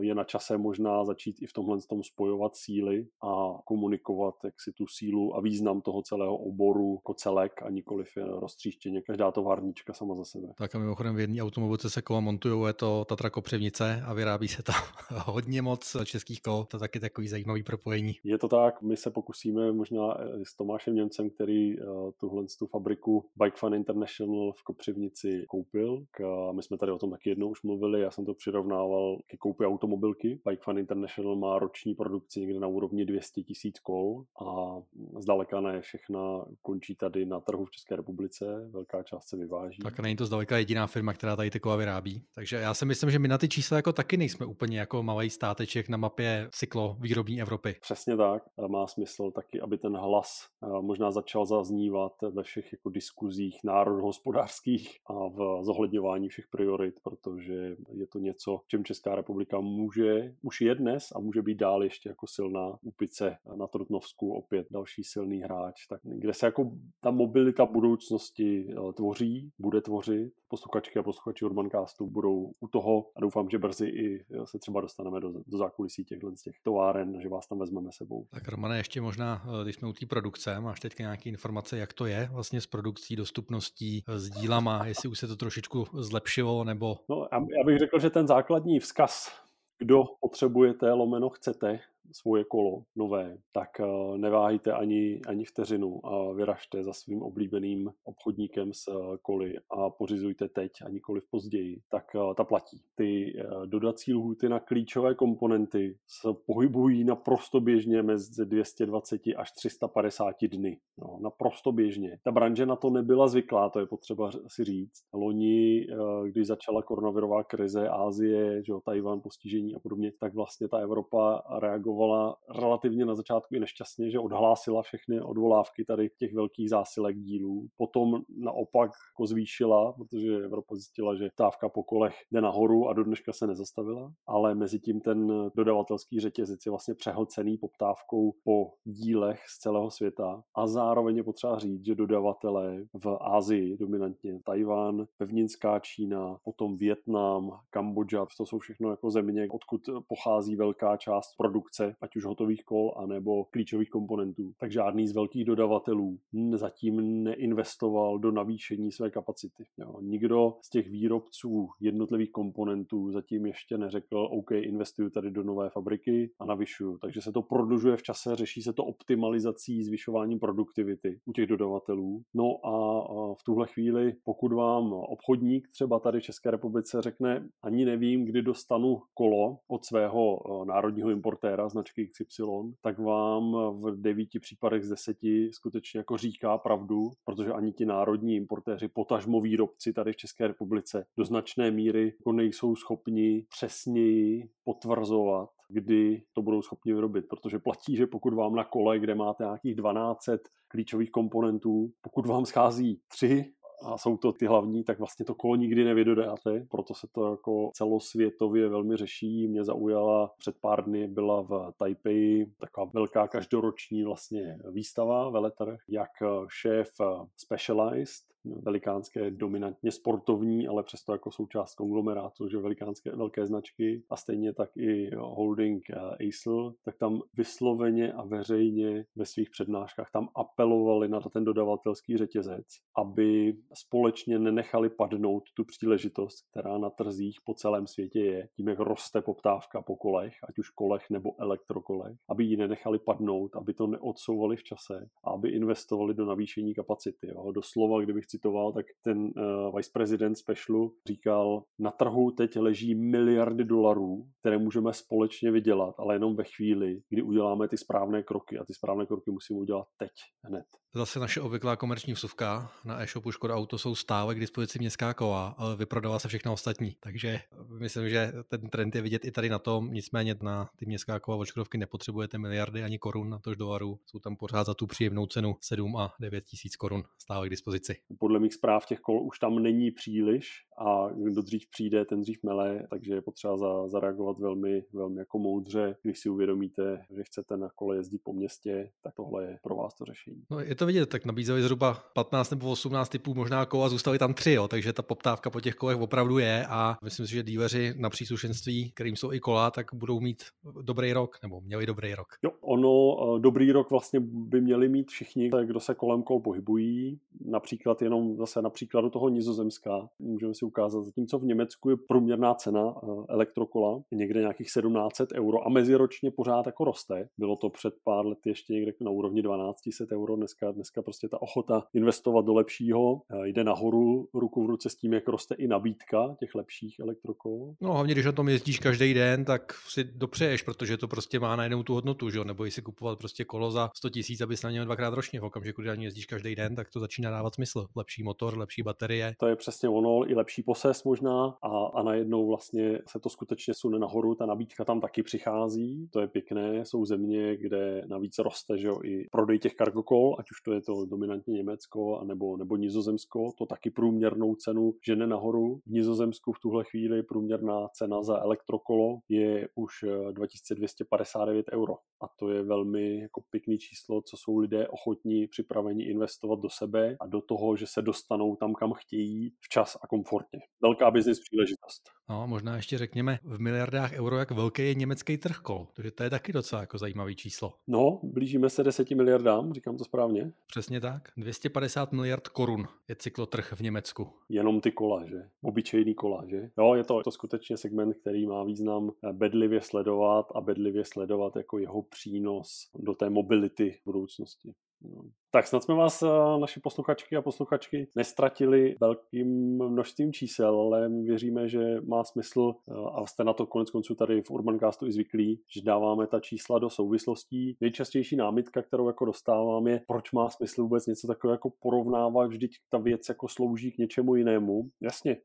[0.00, 4.72] je na čase možná začít i v tomhle tom spojovat síly a komunikovat jak si
[4.72, 10.14] tu sílu a význam toho celého oboru jako celek a nikoliv roztříštěně každá továrnička sama
[10.14, 10.48] za sebe.
[10.56, 14.48] Tak a mimochodem v jedné automobilce se kola montují, je to Tatra Kopřivnice a vyrábí
[14.48, 14.82] se tam
[15.26, 18.14] hodně moc českých kol, to taky takový zajímavý propojení.
[18.24, 23.24] Je to tak, my se pokusíme možná s Tomášem Němcem, který uh, tuhle tu fabriku
[23.42, 26.04] Bike Fun International v Kopřivnici koupil.
[26.10, 29.36] K, my jsme tady o tom taky jednou už mluvili, já jsem to přirovnával ke
[29.36, 30.40] koupi automobilky.
[30.48, 34.80] Bike Fun International má roční produkci někde na úrovni 200 200 tisíc kol a
[35.20, 39.82] zdaleka ne všechna končí tady na trhu v České republice, velká část se vyváží.
[39.82, 42.22] Tak není to zdaleka jediná firma, která tady ty kola vyrábí.
[42.34, 45.30] Takže já si myslím, že my na ty čísla jako taky nejsme úplně jako malý
[45.30, 47.76] státeček na mapě cyklo výrobní Evropy.
[47.80, 48.42] Přesně tak.
[48.68, 50.48] Má smysl taky, aby ten hlas
[50.80, 58.06] možná začal zaznívat ve všech jako diskuzích národohospodářských a v zohledňování všech priorit, protože je
[58.06, 62.26] to něco, čem Česká republika může, už je dnes a může být dál ještě jako
[62.26, 63.17] silná úpice
[63.56, 69.52] na Trutnovsku opět další silný hráč, tak kde se jako ta mobilita budoucnosti eh, tvoří,
[69.58, 70.32] bude tvořit.
[70.48, 74.80] Posluchačky a posluchači Urbancastu budou u toho a doufám, že brzy i eh, se třeba
[74.80, 78.26] dostaneme do, do zákulisí těchto z těch továren, že vás tam vezmeme sebou.
[78.30, 81.92] Tak Romane, ještě možná, eh, když jsme u té produkce, máš teď nějaké informace, jak
[81.92, 86.98] to je vlastně s produkcí, dostupností, s dílama, jestli už se to trošičku zlepšilo, nebo...
[87.08, 91.80] No, já bych řekl, že ten základní vzkaz kdo potřebujete, lomeno chcete,
[92.12, 98.72] svoje kolo nové, tak eh, neváhejte ani, ani vteřinu a vyražte za svým oblíbeným obchodníkem
[98.72, 102.80] s eh, koly a pořizujte teď a nikoli později, tak eh, ta platí.
[102.94, 103.32] Ty
[103.66, 110.78] dodací lhuty na klíčové komponenty se pohybují naprosto běžně mezi 220 až 350 dny.
[110.98, 112.18] No, naprosto běžně.
[112.24, 115.02] Ta branže na to nebyla zvyklá, to je potřeba si říct.
[115.14, 115.86] Loni,
[116.26, 122.36] když začala koronavirová krize, Ázie, Tajvan, postižení a podobně, tak vlastně ta Evropa reagovala chovala
[122.58, 127.68] relativně na začátku i nešťastně, že odhlásila všechny odvolávky tady těch velkých zásilek dílů.
[127.76, 133.04] Potom naopak jako zvýšila, protože Evropa zjistila, že távka po kolech jde nahoru a do
[133.04, 139.40] dneška se nezastavila, ale mezi tím ten dodavatelský řetězec je vlastně přehlcený poptávkou po dílech
[139.48, 145.78] z celého světa a zároveň je potřeba říct, že dodavatelé v Ázii dominantně Tajván, pevninská
[145.78, 152.16] Čína, potom Větnam, Kambodža, to jsou všechno jako země, odkud pochází velká část produkce, ať
[152.16, 154.52] už hotových kol, anebo klíčových komponentů.
[154.60, 156.18] Tak žádný z velkých dodavatelů
[156.54, 159.64] zatím neinvestoval do navýšení své kapacity.
[159.78, 160.00] Jo.
[160.00, 166.30] Nikdo z těch výrobců jednotlivých komponentů zatím ještě neřekl, OK, investuju tady do nové fabriky
[166.38, 166.98] a navyšuju.
[166.98, 172.22] Takže se to prodlužuje v čase, řeší se to optimalizací, zvyšováním produktivity u těch dodavatelů.
[172.34, 177.84] No a v tuhle chvíli, pokud vám obchodník třeba tady v České republice řekne, ani
[177.84, 182.42] nevím, kdy dostanu kolo od svého národního importéra značky XY,
[182.80, 188.36] tak vám v devíti případech z deseti skutečně jako říká pravdu, protože ani ti národní
[188.36, 195.50] importéři, potažmo výrobci tady v České republice do značné míry jako nejsou schopni přesněji potvrzovat,
[195.68, 199.74] kdy to budou schopni vyrobit, protože platí, že pokud vám na kole, kde máte nějakých
[199.74, 200.28] 12
[200.68, 203.52] klíčových komponentů, pokud vám schází tři
[203.84, 207.70] a jsou to ty hlavní, tak vlastně to kolo nikdy nevydodáte, proto se to jako
[207.74, 209.48] celosvětově velmi řeší.
[209.48, 216.10] Mě zaujala před pár dny byla v Taipei taková velká každoroční vlastně výstava, veletrh, jak
[216.48, 216.90] šéf
[217.36, 224.52] Specialized velikánské, dominantně sportovní, ale přesto jako součást konglomerátu, že velikánské velké značky a stejně
[224.52, 231.08] tak i holding eh, ASL, tak tam vysloveně a veřejně ve svých přednáškách tam apelovali
[231.08, 237.86] na ten dodavatelský řetězec, aby společně nenechali padnout tu příležitost, která na trzích po celém
[237.86, 242.56] světě je, tím, jak roste poptávka po kolech, ať už kolech nebo elektrokolech, aby ji
[242.56, 247.28] nenechali padnout, aby to neodsouvali v čase a aby investovali do navýšení kapacity.
[247.28, 247.52] Jo.
[247.52, 253.64] Doslova, kdybych citoval, tak ten uh, vice prezident Specialu říkal, na trhu teď leží miliardy
[253.64, 258.64] dolarů, které můžeme společně vydělat, ale jenom ve chvíli, kdy uděláme ty správné kroky a
[258.64, 260.10] ty správné kroky musíme udělat teď,
[260.44, 260.64] hned.
[260.94, 265.54] Zase naše obvyklá komerční vsuvka na e-shopu Škoda Auto jsou stále k dispozici městská kola,
[265.58, 266.96] ale vyprodala se všechno ostatní.
[267.00, 267.40] Takže
[267.78, 269.92] myslím, že ten trend je vidět i tady na tom.
[269.92, 274.00] Nicméně na ty městská kola od Škodovky nepotřebujete miliardy ani korun, na tož dolarů.
[274.06, 277.96] Jsou tam pořád za tu příjemnou cenu 7 a 9 tisíc korun stále k dispozici
[278.18, 282.42] podle mých zpráv těch kol už tam není příliš a kdo dřív přijde, ten dřív
[282.42, 285.96] mele, takže je potřeba za, zareagovat velmi, velmi jako moudře.
[286.02, 289.94] Když si uvědomíte, že chcete na kole jezdit po městě, tak tohle je pro vás
[289.94, 290.42] to řešení.
[290.50, 294.34] No, je to vidět, tak nabízeli zhruba 15 nebo 18 typů možná kola, zůstaly tam
[294.34, 297.94] tři, jo, takže ta poptávka po těch kolech opravdu je a myslím si, že díleři
[297.96, 300.42] na příslušenství, kterým jsou i kola, tak budou mít
[300.82, 302.26] dobrý rok, nebo měli dobrý rok.
[302.42, 307.20] Jo, ono, eh, dobrý rok vlastně by měli mít všichni, kdo se kolem kol pohybují,
[307.44, 310.08] například jenom zase na příkladu toho Nizozemska.
[310.18, 315.66] Můžeme si ukázat, zatímco v Německu je průměrná cena eh, elektrokola někde nějakých 1700 euro
[315.66, 317.28] a meziročně pořád jako roste.
[317.38, 321.42] Bylo to před pár lety ještě někde na úrovni 1200 euro, dneska, dneska prostě ta
[321.42, 325.66] ochota investovat do lepšího eh, jde nahoru ruku v ruce s tím, jak roste i
[325.66, 327.74] nabídka těch lepších elektrokol.
[327.80, 331.56] No hlavně, když na tom jezdíš každý den, tak si dopřeješ, protože to prostě má
[331.56, 332.44] najednou tu hodnotu, že jo?
[332.44, 335.44] nebo si kupovat prostě kolo za 100 tisíc, aby se na něm dvakrát ročně v
[335.44, 337.86] okamžiku, kdy na jezdíš každý den, tak to začíná dávat smysl.
[337.98, 339.34] Lepší motor, lepší baterie.
[339.38, 343.74] To je přesně ono, i lepší poses možná a, a najednou vlastně se to skutečně
[343.74, 348.78] sune nahoru, ta nabídka tam taky přichází, to je pěkné, jsou země, kde navíc roste,
[348.78, 352.76] že jo, i prodej těch kargokol, ať už to je to dominantně Německo nebo, nebo
[352.76, 355.80] Nizozemsko, to taky průměrnou cenu žene nahoru.
[355.86, 362.28] V Nizozemsku v tuhle chvíli průměrná cena za elektrokolo je už 2259 eh, euro a
[362.38, 367.26] to je velmi jako pěkný číslo, co jsou lidé ochotní, připraveni investovat do sebe a
[367.26, 370.60] do toho, že se dostanou tam, kam chtějí, včas a komfortně.
[370.82, 372.02] Velká business příležitost.
[372.30, 375.86] No, možná ještě řekněme v miliardách euro, jak velký je německý trh kol.
[375.94, 377.74] Takže to je taky docela jako zajímavý číslo.
[377.86, 380.52] No, blížíme se 10 miliardám, říkám to správně.
[380.66, 381.28] Přesně tak.
[381.36, 384.28] 250 miliard korun je cyklotrh v Německu.
[384.48, 385.36] Jenom ty kola, že?
[385.62, 386.70] Obyčejný kola, že?
[386.78, 391.78] Jo, je to, to skutečně segment, který má význam bedlivě sledovat a bedlivě sledovat jako
[391.78, 394.74] jeho přínos do té mobility v budoucnosti.
[395.02, 395.22] No.
[395.50, 396.26] Tak snad jsme vás, eh,
[396.60, 403.26] naši posluchačky a posluchačky, nestratili velkým množstvím čísel, ale věříme, že má smysl, eh, a
[403.26, 406.90] jste na to konec konců tady v Urbancastu i zvyklí, že dáváme ta čísla do
[406.90, 407.76] souvislostí.
[407.80, 412.72] Nejčastější námitka, kterou jako dostávám, je, proč má smysl vůbec něco takového jako porovnávat, vždyť
[412.90, 414.88] ta věc jako slouží k něčemu jinému.
[415.00, 415.36] Jasně,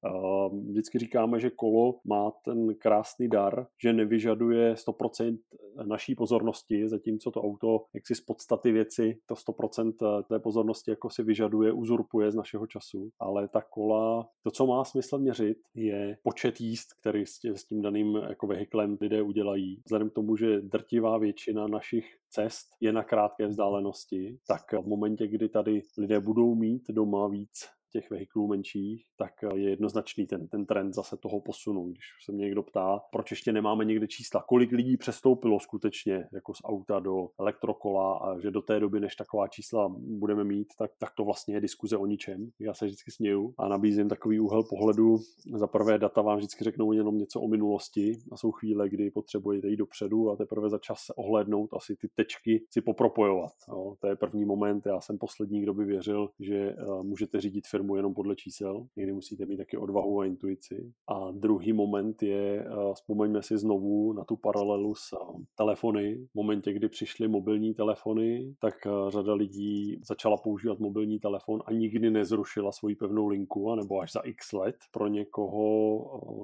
[0.69, 5.37] vždycky říkáme, že kolo má ten krásný dar, že nevyžaduje 100%
[5.85, 9.92] naší pozornosti, zatímco to auto jaksi z podstaty věci to 100%
[10.27, 14.83] té pozornosti jako si vyžaduje, uzurpuje z našeho času, ale ta kola, to, co má
[14.85, 19.81] smysl měřit, je počet jíst, který s tím daným jako vehiklem lidé udělají.
[19.85, 25.27] Vzhledem k tomu, že drtivá většina našich cest je na krátké vzdálenosti, tak v momentě,
[25.27, 30.47] kdy tady lidé budou mít doma víc těch vehiklů menších, tak eh, je jednoznačný ten,
[30.47, 31.91] ten trend zase toho posunu.
[31.91, 36.53] Když se mě někdo ptá, proč ještě nemáme někde čísla, kolik lidí přestoupilo skutečně jako
[36.53, 40.91] z auta do elektrokola a že do té doby, než taková čísla budeme mít, tak,
[40.99, 42.49] tak to vlastně je diskuze o ničem.
[42.59, 45.17] Já se vždycky směju a nabízím takový úhel pohledu.
[45.55, 49.67] Za prvé data vám vždycky řeknou jenom něco o minulosti a jsou chvíle, kdy potřebujete
[49.67, 53.51] jít dopředu a teprve za čas se ohlédnout, asi ty tečky si popropojovat.
[53.69, 53.95] Jo.
[53.99, 54.85] To je první moment.
[54.85, 58.87] Já jsem poslední, kdo by věřil, že uh, můžete řídit firmu firmu jenom podle čísel.
[58.95, 60.93] Někdy musíte mít taky odvahu a intuici.
[61.07, 66.15] A druhý moment je, eh, vzpomeňme si znovu na tu paralelu s eh, telefony.
[66.15, 71.73] V momentě, kdy přišly mobilní telefony, tak eh, řada lidí začala používat mobilní telefon a
[71.73, 74.75] nikdy nezrušila svoji pevnou linku, anebo až za x let.
[74.91, 75.65] Pro někoho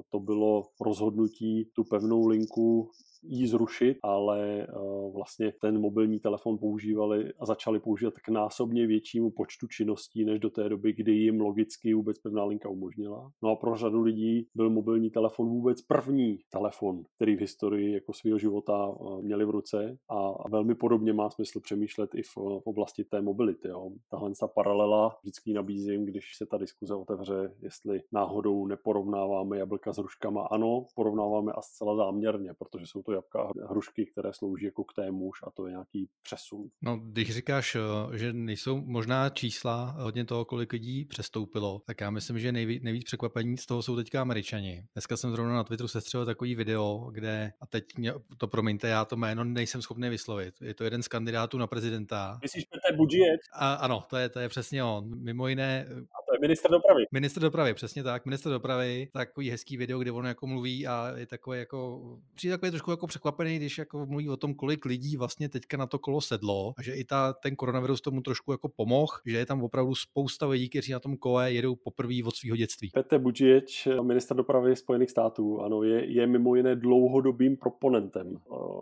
[0.10, 2.90] to bylo rozhodnutí tu pevnou linku
[3.24, 9.32] jí zrušit, ale uh, vlastně ten mobilní telefon používali a začali používat k násobně většímu
[9.32, 13.32] počtu činností, než do té doby, kdy jim logicky vůbec pevná linka umožnila.
[13.44, 18.14] No a pro řadu lidí byl mobilní telefon vůbec první telefon, který v historii jako
[18.14, 23.04] svého života uh, měli v ruce a, velmi podobně má smysl přemýšlet i v, oblasti
[23.04, 23.68] té mobility.
[23.68, 23.92] Jo.
[24.10, 29.98] Tahle ta paralela vždycky nabízím, když se ta diskuze otevře, jestli náhodou neporovnáváme jablka s
[29.98, 30.48] hruškama.
[30.52, 34.84] Ano, porovnáváme a zcela záměrně, protože jsou to to jabka a hrušky, které slouží jako
[34.84, 36.70] k témuž a to je nějaký přesun.
[36.82, 42.10] No, když říkáš, eh, že nejsou možná čísla hodně toho, kolik lidí přestoupilo, tak já
[42.10, 44.84] myslím, že nejvíc, nejvíc překvapení z toho jsou teďka američani.
[44.94, 49.06] Dneska jsem zrovna na Twitteru sestřelil takový video, kde, a teď mě, to promiňte, já
[49.06, 50.54] to jméno nejsem schopný vyslovit.
[50.62, 52.40] Je to jeden z kandidátů na prezidenta.
[52.42, 53.42] Myslíš Petr Budžiec?
[53.54, 55.24] A, ano, to je, to je přesně on.
[55.24, 55.86] Mimo jiné...
[55.90, 57.04] A to je minister dopravy.
[57.12, 58.26] Minister dopravy, přesně tak.
[58.26, 62.02] Minister dopravy, takový hezký video, kde on jako mluví a je takový jako,
[62.36, 65.88] přijde takový trošku jako překvapený, když jako mluví o tom, kolik lidí vlastně teďka na
[65.88, 69.46] to kolo sedlo a že i ta, ten koronavirus tomu trošku jako pomohl, že je
[69.46, 72.90] tam opravdu spousta lidí, kteří na tom kole jedou poprvé od svého dětství.
[72.94, 78.38] Petr Budžič, minister dopravy Spojených států, ano, je, je mimo jiné dlouhodobým proponentem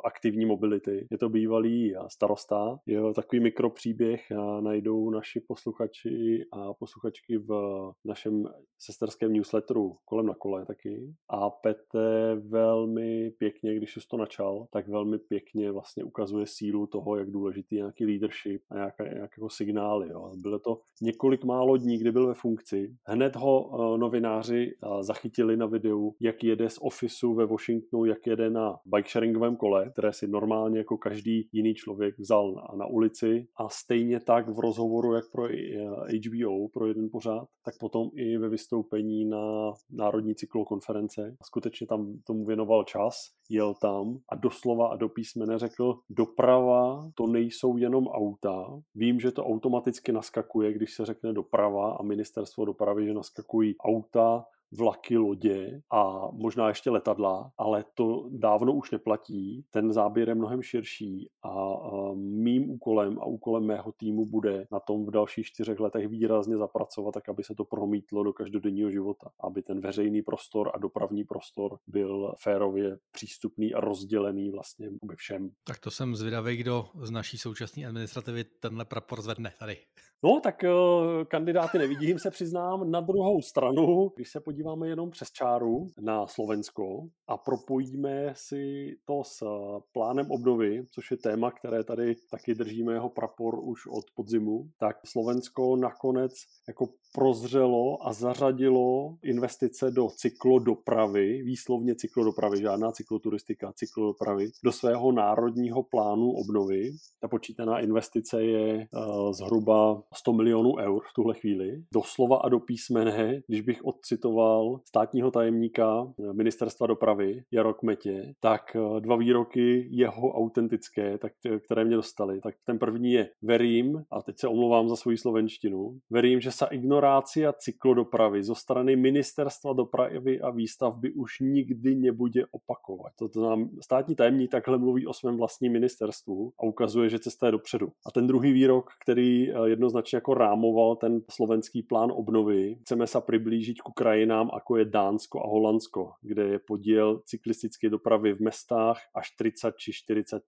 [0.05, 1.07] aktivní mobility.
[1.11, 8.43] Je to bývalý starosta, jeho takový mikropříběh a najdou naši posluchači a posluchačky v našem
[8.79, 11.13] sesterském newsletteru kolem na kole taky.
[11.29, 17.15] A Petr velmi pěkně, když už to načal, tak velmi pěkně vlastně ukazuje sílu toho,
[17.15, 20.09] jak důležitý je nějaký leadership a nějaké, nějaké jako signály.
[20.09, 20.31] Jo.
[20.35, 22.95] Bylo to několik málo dní, kdy byl ve funkci.
[23.05, 28.27] Hned ho uh, novináři uh, zachytili na videu, jak jede z ofisu ve Washingtonu, jak
[28.27, 32.85] jede na bike sharingovém kole, které si normálně jako každý jiný člověk vzal na, na
[32.85, 37.26] ulici a stejně tak v rozhovoru, jak pro HBO, eh, pro jeden pořád,
[37.65, 41.35] tak potom i ve vystoupení na Národní cyklokonference.
[41.43, 43.15] Skutečně tam tomu věnoval čas,
[43.49, 48.81] jel tam a doslova a do písmene řekl, doprava to nejsou jenom auta.
[48.95, 54.45] Vím, že to automaticky naskakuje, když se řekne doprava a ministerstvo dopravy, že naskakují auta,
[54.71, 59.65] vlaky, lodě a možná ještě letadla, ale to dávno už neplatí.
[59.69, 61.77] Ten záběr je mnohem širší a
[62.15, 67.11] mým úkolem a úkolem mého týmu bude na tom v dalších čtyřech letech výrazně zapracovat,
[67.11, 71.77] tak aby se to promítlo do každodenního života, aby ten veřejný prostor a dopravní prostor
[71.87, 75.49] byl férově přístupný a rozdělený vlastně všem.
[75.63, 79.77] Tak to jsem zvědavý, kdo z naší současné administrativy tenhle prapor zvedne tady.
[80.23, 82.91] No, tak uh, kandidáty nevidím, se přiznám.
[82.91, 89.23] Na druhou stranu, když se podíváme jenom přes čáru na Slovensko a propojíme si to
[89.23, 94.03] s uh, plánem obnovy, což je téma, které tady taky držíme jeho prapor už od
[94.15, 96.33] podzimu, tak Slovensko nakonec
[96.67, 105.83] jako prozřelo a zařadilo investice do cyklodopravy, výslovně cyklodopravy, žádná cykloturistika, cyklodopravy, do svého národního
[105.83, 106.91] plánu obnovy.
[107.19, 111.83] Ta počítaná investice je uh, zhruba 100 milionů eur v tuhle chvíli.
[111.93, 118.99] Doslova a do písmene, když bych odcitoval státního tajemníka ministerstva dopravy Jaro Kmetě, tak uh,
[118.99, 121.33] dva výroky jeho autentické, tak,
[121.65, 122.41] které mě dostali.
[122.41, 126.65] Tak ten první je verím, a teď se omlouvám za svoji slovenštinu, verím, že sa
[126.65, 133.11] ignorá a cyklodopravy zo strany Ministerstva dopravy a výstavby už nikdy nebude opakovat.
[133.19, 137.51] To znamená, státní tajemník takhle mluví o svém vlastním ministerstvu a ukazuje, že cesta je
[137.51, 137.91] dopředu.
[138.05, 142.77] A ten druhý výrok, který eh, jednoznačně jednoznačně jako rámoval ten slovenský plán obnovy.
[142.81, 148.33] Chceme se přiblížit ku krajinám, jako je Dánsko a Holandsko, kde je podíl cyklistické dopravy
[148.33, 150.43] v mestách až 30 či 40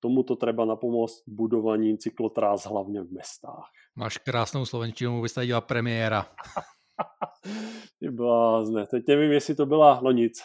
[0.00, 3.68] Tomuto treba na pomoc budovaním cyklotráz hlavně v mestách.
[3.96, 4.64] Máš krásnou
[5.22, 6.26] bys tady dělal premiéra.
[8.00, 8.86] Ty blázne.
[8.86, 10.40] Teď nevím, jestli to byla, no nic.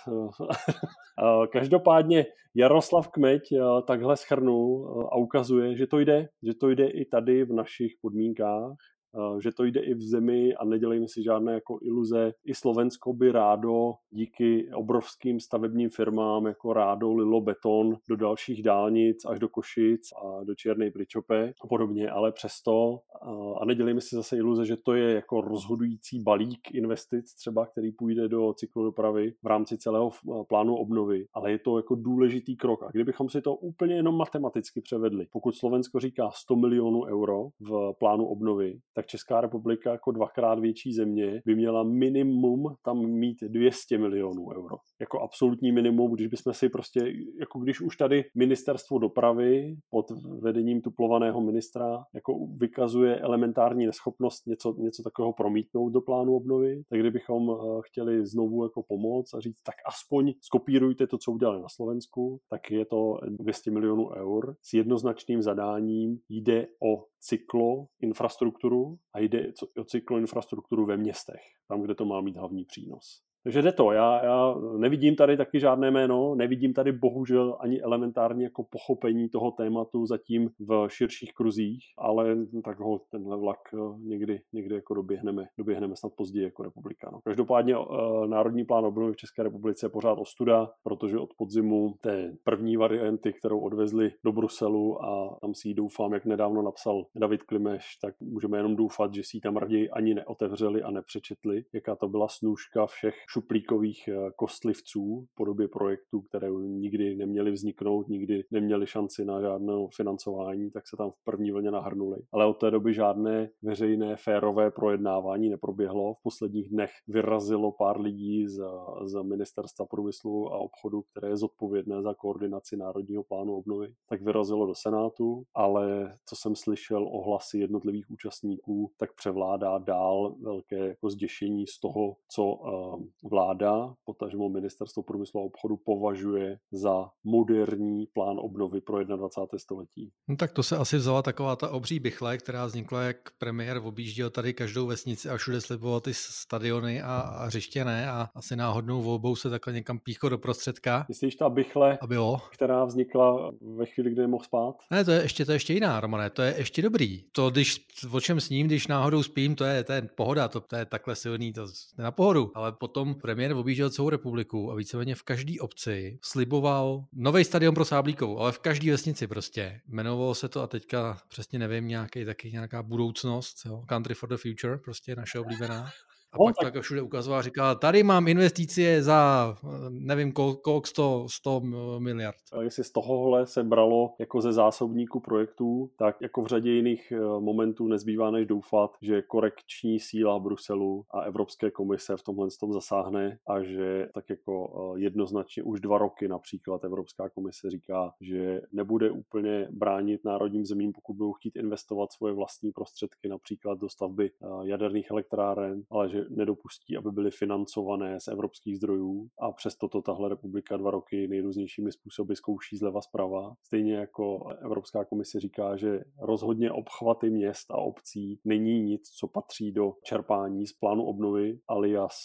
[1.52, 3.41] Každopádně Jaroslav Kmeď
[3.88, 8.72] takhle schrnul a ukazuje, že to jde, že to jde i tady v našich podmínkách
[8.72, 8.94] Eh,
[9.39, 12.34] že to jde i v zemi a nedělejme si žádné jako iluze.
[12.45, 19.25] I Slovensko by rádo díky obrovským stavebním firmám jako rádo lilo beton do dalších dálnic
[19.25, 23.28] až do Košic a do Černé Pričope a podobně, ale přesto eh,
[23.62, 28.28] a nedělejme si zase iluze, že to je jako rozhodující balík investic třeba, který půjde
[28.28, 32.84] do cyklodopravy v rámci celého eh, plánu obnovy, ale je to jako důležitý krok.
[32.84, 37.93] A kdybychom si to úplně jenom matematicky převedli, pokud Slovensko říká 100 milionů euro v
[37.99, 43.38] plánu obnovy, tak tak Česká republika jako dvakrát větší země by měla minimum tam mít
[43.44, 44.76] 200 milionů euro.
[45.00, 50.82] Jako absolutní minimum, když bychom si prostě, jako když už tady ministerstvo dopravy pod vedením
[50.82, 57.50] tuplovaného ministra jako vykazuje elementární neschopnost něco, něco takového promítnout do plánu obnovy, tak kdybychom
[57.52, 62.39] eh, chtěli znovu jako pomoct a říct, tak aspoň skopírujte to, co udělali na Slovensku,
[62.50, 66.18] tak je to 200 milionů eur s jednoznačným zadáním.
[66.30, 72.21] Jde o cyklo infrastrukturu a jde o cyklo infrastrukturu ve městech, tam, kde to má
[72.21, 73.21] mít hlavní přínos.
[73.45, 73.91] Takže jde to.
[73.91, 79.51] Já, já nevidím tady taky žádné jméno, nevidím tady bohužel ani elementární jako pochopení toho
[79.51, 85.45] tématu zatím v širších kruzích, ale tak ho tenhle vlak eh, někdy, někdy jako doběhneme,
[85.58, 87.10] doběhneme snad později jako republika.
[87.13, 87.19] No.
[87.23, 87.86] Každopádně uh,
[88.27, 93.34] Národní plán obnovy v České republice je pořád ostuda, protože od podzimu té první varianty,
[93.34, 98.15] kterou odvezli do Bruselu a tam si ji doufám, jak nedávno napsal David Klimeš, tak
[98.21, 102.27] můžeme jenom doufat, že si ji tam raději ani neotevřeli a nepřečetli, jaká to byla
[102.27, 109.26] snůžka všech šuplíkových eh, kostlivců v podobě projektů, které nikdy neměly vzniknout, nikdy neměly šanci
[109.26, 112.17] na žádné financování, tak se tam v první vlně nahrnuli.
[112.32, 116.13] Ale od té doby žádné veřejné férové projednávání neproběhlo.
[116.13, 118.63] V posledních dnech vyrazilo pár lidí z,
[119.04, 124.65] z ministerstva průmyslu a obchodu, které je zodpovědné za koordinaci Národního plánu obnovy, tak vyrazilo
[124.65, 131.67] do Senátu, ale co jsem slyšel ohlasy jednotlivých účastníků, tak převládá dál velké jako zděšení
[131.67, 138.81] z toho, co uh, vláda, potažmo ministerstvo průmyslu a obchodu považuje za moderní plán obnovy
[138.81, 139.59] pro 21.
[139.59, 140.11] století.
[140.27, 144.29] No tak to se asi vzala taková ta obří bychle, která vznikla, jak premiér objížděl
[144.29, 149.01] tady každou vesnici a všude sliboval ty stadiony a, a hřiště ne a asi náhodnou
[149.01, 151.05] volbou se takhle někam pícho do prostředka.
[151.09, 152.41] Myslíš ta bychle, a bylo?
[152.51, 154.75] která vznikla ve chvíli, kdy mohl spát?
[154.91, 157.23] Ne, to je ještě, to je ještě jiná, Romane, to je ještě dobrý.
[157.31, 160.59] To, když o čem s ním, když náhodou spím, to je, to je pohoda, to,
[160.59, 162.51] to je takhle silný, to je na pohodu.
[162.55, 167.86] Ale potom premiér objížděl celou republiku a víceméně v každé obci sliboval nový stadion pro
[167.86, 169.82] Sáblíkovou, ale v každé vesnici prostě.
[169.88, 173.84] Jmenovalo se to a teďka přesně nevím, nějaký, taky nějaká budoucnost, jo?
[173.88, 175.91] Country for the Future, prostě naše oblíbená.
[176.36, 176.74] A no, pak tak...
[176.74, 179.56] tak všude ukazoval a říkal, tady mám investice za
[179.89, 181.62] nevím kolik, 100, 100
[182.00, 182.38] miliard.
[182.54, 187.12] A jestli z tohohle se bralo jako ze zásobníku projektů, tak jako v řadě jiných
[187.12, 192.74] eh, momentů nezbývá než doufat, že korekční síla Bruselu a Evropské komise v tomhle tom
[192.74, 198.62] zasáhne a že tak jako eh, jednoznačně už dva roky například Evropská komise říká, že
[198.71, 204.32] nebude úplně bránit národním zemím, pokud budou chtít investovat svoje vlastní prostředky například do stavby
[204.32, 210.01] eh, jaderných elektráren, ale že nedopustí, aby byly financované z evropských zdrojů a přesto to
[210.01, 213.53] tahle republika dva roky nejrůznějšími způsoby zkouší zleva zprava.
[213.63, 219.71] Stejně jako Evropská komise říká, že rozhodně obchvaty měst a obcí není nic, co patří
[219.71, 222.15] do čerpání z plánu obnovy alias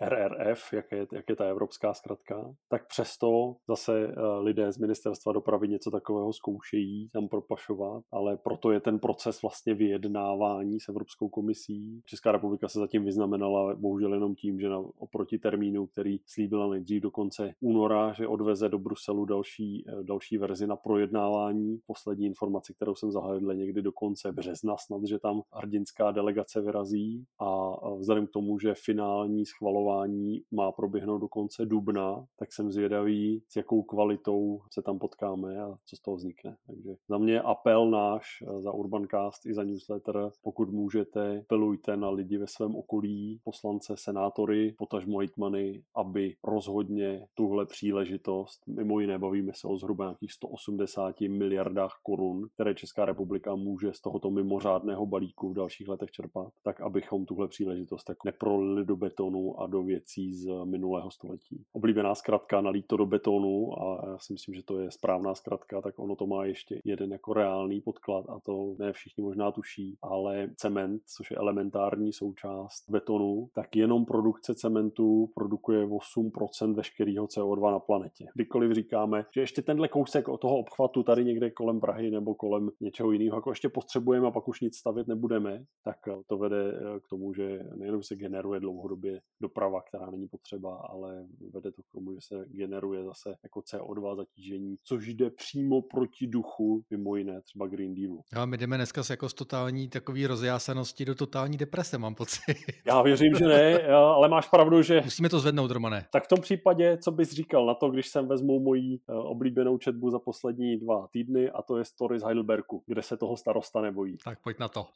[0.00, 5.32] RRF, jak je, jak je ta evropská zkratka, tak přesto zase eh, lidé z ministerstva
[5.32, 11.28] dopravy něco takového zkoušejí tam propašovat, ale proto je ten proces vlastně vyjednávání s Evropskou
[11.28, 12.02] komisí.
[12.06, 16.68] Česká republika se zatím vyznamená zaznamenala bohužel jenom tím, že na, oproti termínu, který slíbila
[16.68, 21.80] nejdřív do konce února, že odveze do Bruselu další, eh, další verzi na projednávání.
[21.86, 27.24] Poslední informaci, kterou jsem zahledl někdy do konce března snad, že tam ardinská delegace vyrazí
[27.38, 33.42] a vzhledem k tomu, že finální schvalování má proběhnout do konce dubna, tak jsem zvědavý,
[33.48, 36.56] s jakou kvalitou se tam potkáme a co z toho vznikne.
[36.66, 42.10] Takže za mě apel náš eh, za Urbancast i za newsletter, pokud můžete, pelujte na
[42.10, 49.52] lidi ve svém okolí, poslance, senátory, potažmo hejtmany, aby rozhodně tuhle příležitost, mimo jiné bavíme
[49.54, 55.50] se o zhruba nějakých 180 miliardách korun, které Česká republika může z tohoto mimořádného balíku
[55.50, 60.34] v dalších letech čerpat, tak abychom tuhle příležitost tak neprolili do betonu a do věcí
[60.34, 61.64] z minulého století.
[61.72, 65.80] Oblíbená zkratka nalít to do betonu a já si myslím, že to je správná zkratka,
[65.80, 69.98] tak ono to má ještě jeden jako reálný podklad a to ne všichni možná tuší,
[70.02, 73.09] ale cement, což je elementární součást betonu,
[73.54, 78.26] tak jenom produkce cementu produkuje 8% veškerého CO2 na planetě.
[78.34, 82.70] Kdykoliv říkáme, že ještě tenhle kousek od toho obchvatu tady někde kolem Prahy nebo kolem
[82.80, 85.96] něčeho jiného, jako ještě potřebujeme a pak už nic stavět nebudeme, tak
[86.26, 86.72] to vede
[87.04, 91.90] k tomu, že nejenom se generuje dlouhodobě doprava, která není potřeba, ale vede to k
[91.92, 97.42] tomu, že se generuje zase jako CO2 zatížení, což jde přímo proti duchu, mimo jiné
[97.42, 98.20] třeba Green Dealu.
[98.36, 102.40] A my jdeme dneska jako z totální takový rozjásanosti do totální deprese, mám pocit.
[102.86, 105.00] Já věřím, že ne, ale máš pravdu, že...
[105.04, 106.06] Musíme to zvednout, Romane.
[106.12, 109.78] Tak v tom případě, co bys říkal na to, když jsem vezmu moji eh, oblíbenou
[109.78, 113.80] četbu za poslední dva týdny a to je story z Heidelbergu, kde se toho starosta
[113.80, 114.18] nebojí.
[114.24, 114.86] Tak pojď na to.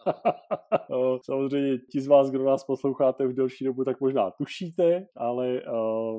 [1.22, 5.62] Samozřejmě ti z vás, kdo nás posloucháte už delší dobu, tak možná tušíte, ale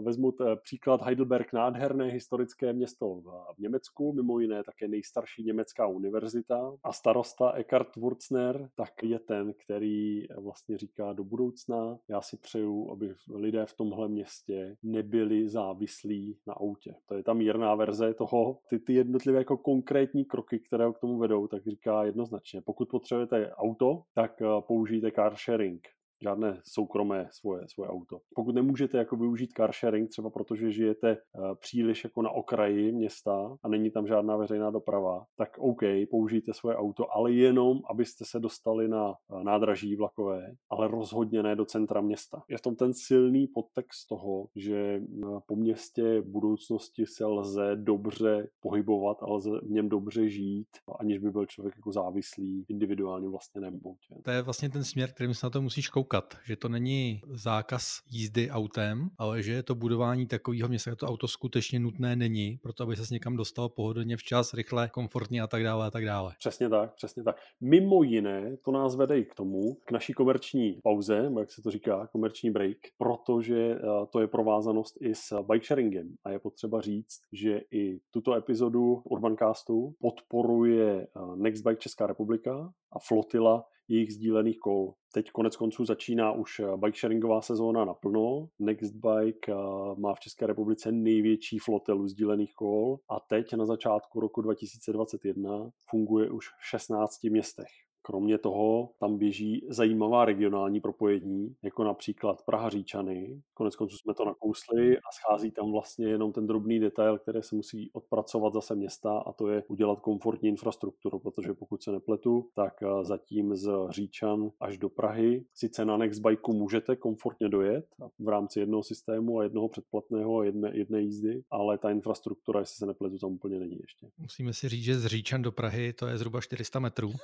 [0.03, 0.33] vezmu
[0.63, 3.21] příklad Heidelberg, nádherné historické město
[3.55, 9.53] v Německu, mimo jiné také nejstarší německá univerzita a starosta Eckhart Wurzner tak je ten,
[9.53, 11.74] který vlastně říká do budoucna,
[12.07, 16.95] já si přeju, aby lidé v tomhle městě nebyli závislí na autě.
[17.05, 21.17] To je ta mírná verze toho, ty, ty jednotlivé jako konkrétní kroky, které k tomu
[21.17, 25.87] vedou, tak říká jednoznačně, pokud potřebujete auto, tak eh, použijte car sharing
[26.21, 28.19] žádné soukromé svoje, svoje auto.
[28.35, 33.57] Pokud nemůžete jako využít car sharing, třeba protože žijete uh, příliš jako na okraji města
[33.63, 38.39] a není tam žádná veřejná doprava, tak OK, použijte svoje auto, ale jenom, abyste se
[38.39, 42.43] dostali na uh, nádraží vlakové, ale rozhodně ne do centra města.
[42.49, 45.01] Je v tom ten silný podtext toho, že
[45.47, 50.67] po městě budoucnosti se lze dobře pohybovat a lze v něm dobře žít,
[50.99, 53.95] aniž by byl člověk jako závislý individuálně vlastně nebo.
[54.23, 57.21] To je vlastně ten směr, kterým se na to musíš koukat koukat, že to není
[57.33, 62.59] zákaz jízdy autem, ale že je to budování takového města, to auto skutečně nutné není,
[62.63, 66.33] proto aby se někam dostal pohodlně včas, rychle, komfortně a tak dále a tak dále.
[66.39, 67.35] Přesně tak, přesně tak.
[67.61, 71.71] Mimo jiné, to nás vede i k tomu, k naší komerční pauze, jak se to
[71.71, 73.79] říká, komerční break, protože eh,
[74.11, 79.01] to je provázanost i s bike sharingem a je potřeba říct, že i tuto epizodu
[79.05, 84.93] Urbancastu podporuje eh, Nextbike Česká republika a Flotila jejich sdílených kol.
[85.13, 88.47] Teď konec konců začíná už eh, bike sharingová sezóna naplno.
[88.59, 89.55] Nextbike eh,
[89.97, 96.31] má v České republice největší flotelu sdílených kol a teď na začátku roku 2021 funguje
[96.31, 97.84] už v 16 městech.
[98.05, 103.41] Kromě toho tam běží zajímavá regionální propojení, jako například Praha Říčany.
[103.53, 107.55] Konec konců jsme to nakousli a schází tam vlastně jenom ten drobný detail, který se
[107.55, 112.83] musí odpracovat zase města a to je udělat komfortní infrastrukturu, protože pokud se nepletu, tak
[112.83, 117.85] eh, zatím z Říčan až do Prahy sice na Nextbike můžete komfortně dojet
[118.19, 122.75] v rámci jednoho systému a jednoho předplatného a jedné, jedné jízdy, ale ta infrastruktura, jestli
[122.75, 124.07] se nepletu, tam úplně není ještě.
[124.17, 127.11] Musíme si říct, že z Říčan do Prahy to je zhruba 400 metrů.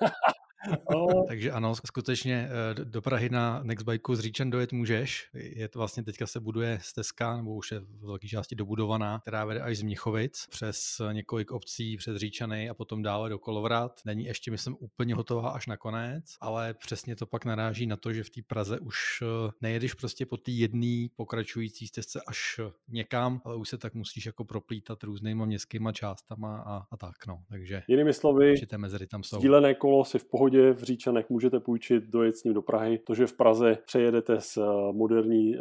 [1.28, 5.30] Takže ano, skutečně eh, do Prahy na Nextbikeu z Říčan dojet můžeš.
[5.34, 9.45] Je to vlastně teďka se buduje stezka, nebo už je v velké části dobudovaná, která
[9.45, 14.01] vede až z Měchovic přes několik obcí přes Říčany a potom dále do Kolovrat.
[14.05, 18.13] Není ještě, myslím, úplně hotová až na konec, ale přesně to pak naráží na to,
[18.13, 23.41] že v té Praze už eh, nejedeš prostě po té jedné pokračující stezce až někam,
[23.45, 27.43] ale už se tak musíš jako proplítat různýma městskýma částama a, a tak, no.
[27.49, 29.38] Takže Jinými slovy, mezery tam jsou.
[29.38, 32.97] Sdílené kolo si v pohodě pohodě v Říčanech můžete půjčit, dojet s ním do Prahy.
[32.97, 35.59] To, že v Praze přejedete z eh, moderní, eh,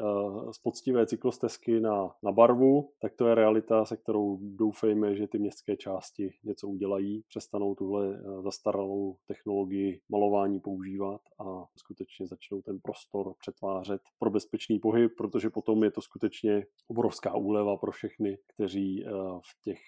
[0.50, 5.38] z poctivé cyklostezky na, na barvu, tak to je realita, se kterou doufejme, že ty
[5.38, 12.78] městské části něco udělají, přestanou tuhle eh, zastaralou technologii malování používat a skutečně začnou ten
[12.82, 19.04] prostor přetvářet pro bezpečný pohyb, protože potom je to skutečně obrovská úleva pro všechny, kteří
[19.40, 19.78] v těch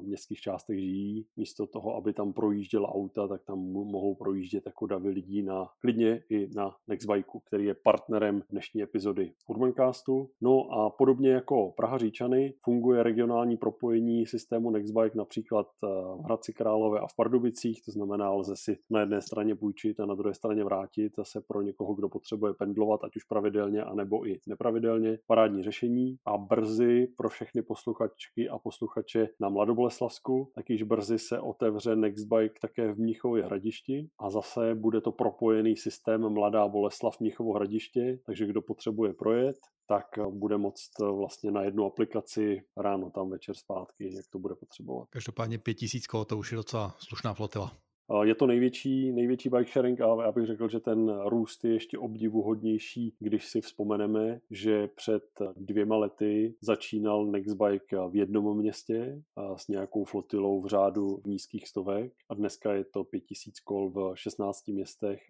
[0.00, 1.26] městských částech žijí.
[1.36, 5.68] Místo toho, aby tam projížděla auta, tak tam mohou projít projíždět jako davy lidí na
[5.80, 10.30] klidně i na Nextbikeu, který je partnerem dnešní epizody Urbancastu.
[10.40, 16.52] No a podobně jako Praha Říčany funguje regionální propojení systému Nextbike například eh, v Hradci
[16.52, 20.34] Králové a v Pardubicích, to znamená, lze si na jedné straně půjčit a na druhé
[20.34, 25.62] straně vrátit zase pro někoho, kdo potřebuje pendlovat, ať už pravidelně, anebo i nepravidelně, parádní
[25.62, 31.96] řešení a brzy pro všechny posluchačky a posluchače na Mladoboleslavsku, tak již brzy se otevře
[31.96, 38.18] Nextbike také v Mnichově hradišti a zase bude to propojený systém Mladá Boleslav Mnichovo hradiště,
[38.26, 39.56] takže kdo potřebuje projet,
[39.86, 45.08] tak bude moct vlastně na jednu aplikaci ráno tam večer zpátky, jak to bude potřebovat.
[45.10, 47.76] Každopádně 5000 kol, to už je docela slušná flotila.
[48.22, 51.98] Je to největší, největší bike sharing a já bych řekl, že ten růst je ještě
[51.98, 55.24] obdivuhodnější, když si vzpomeneme, že před
[55.56, 59.22] dvěma lety začínal Nextbike v jednom městě
[59.56, 64.68] s nějakou flotilou v řádu nízkých stovek a dneska je to 5000 kol v 16
[64.68, 65.20] městech.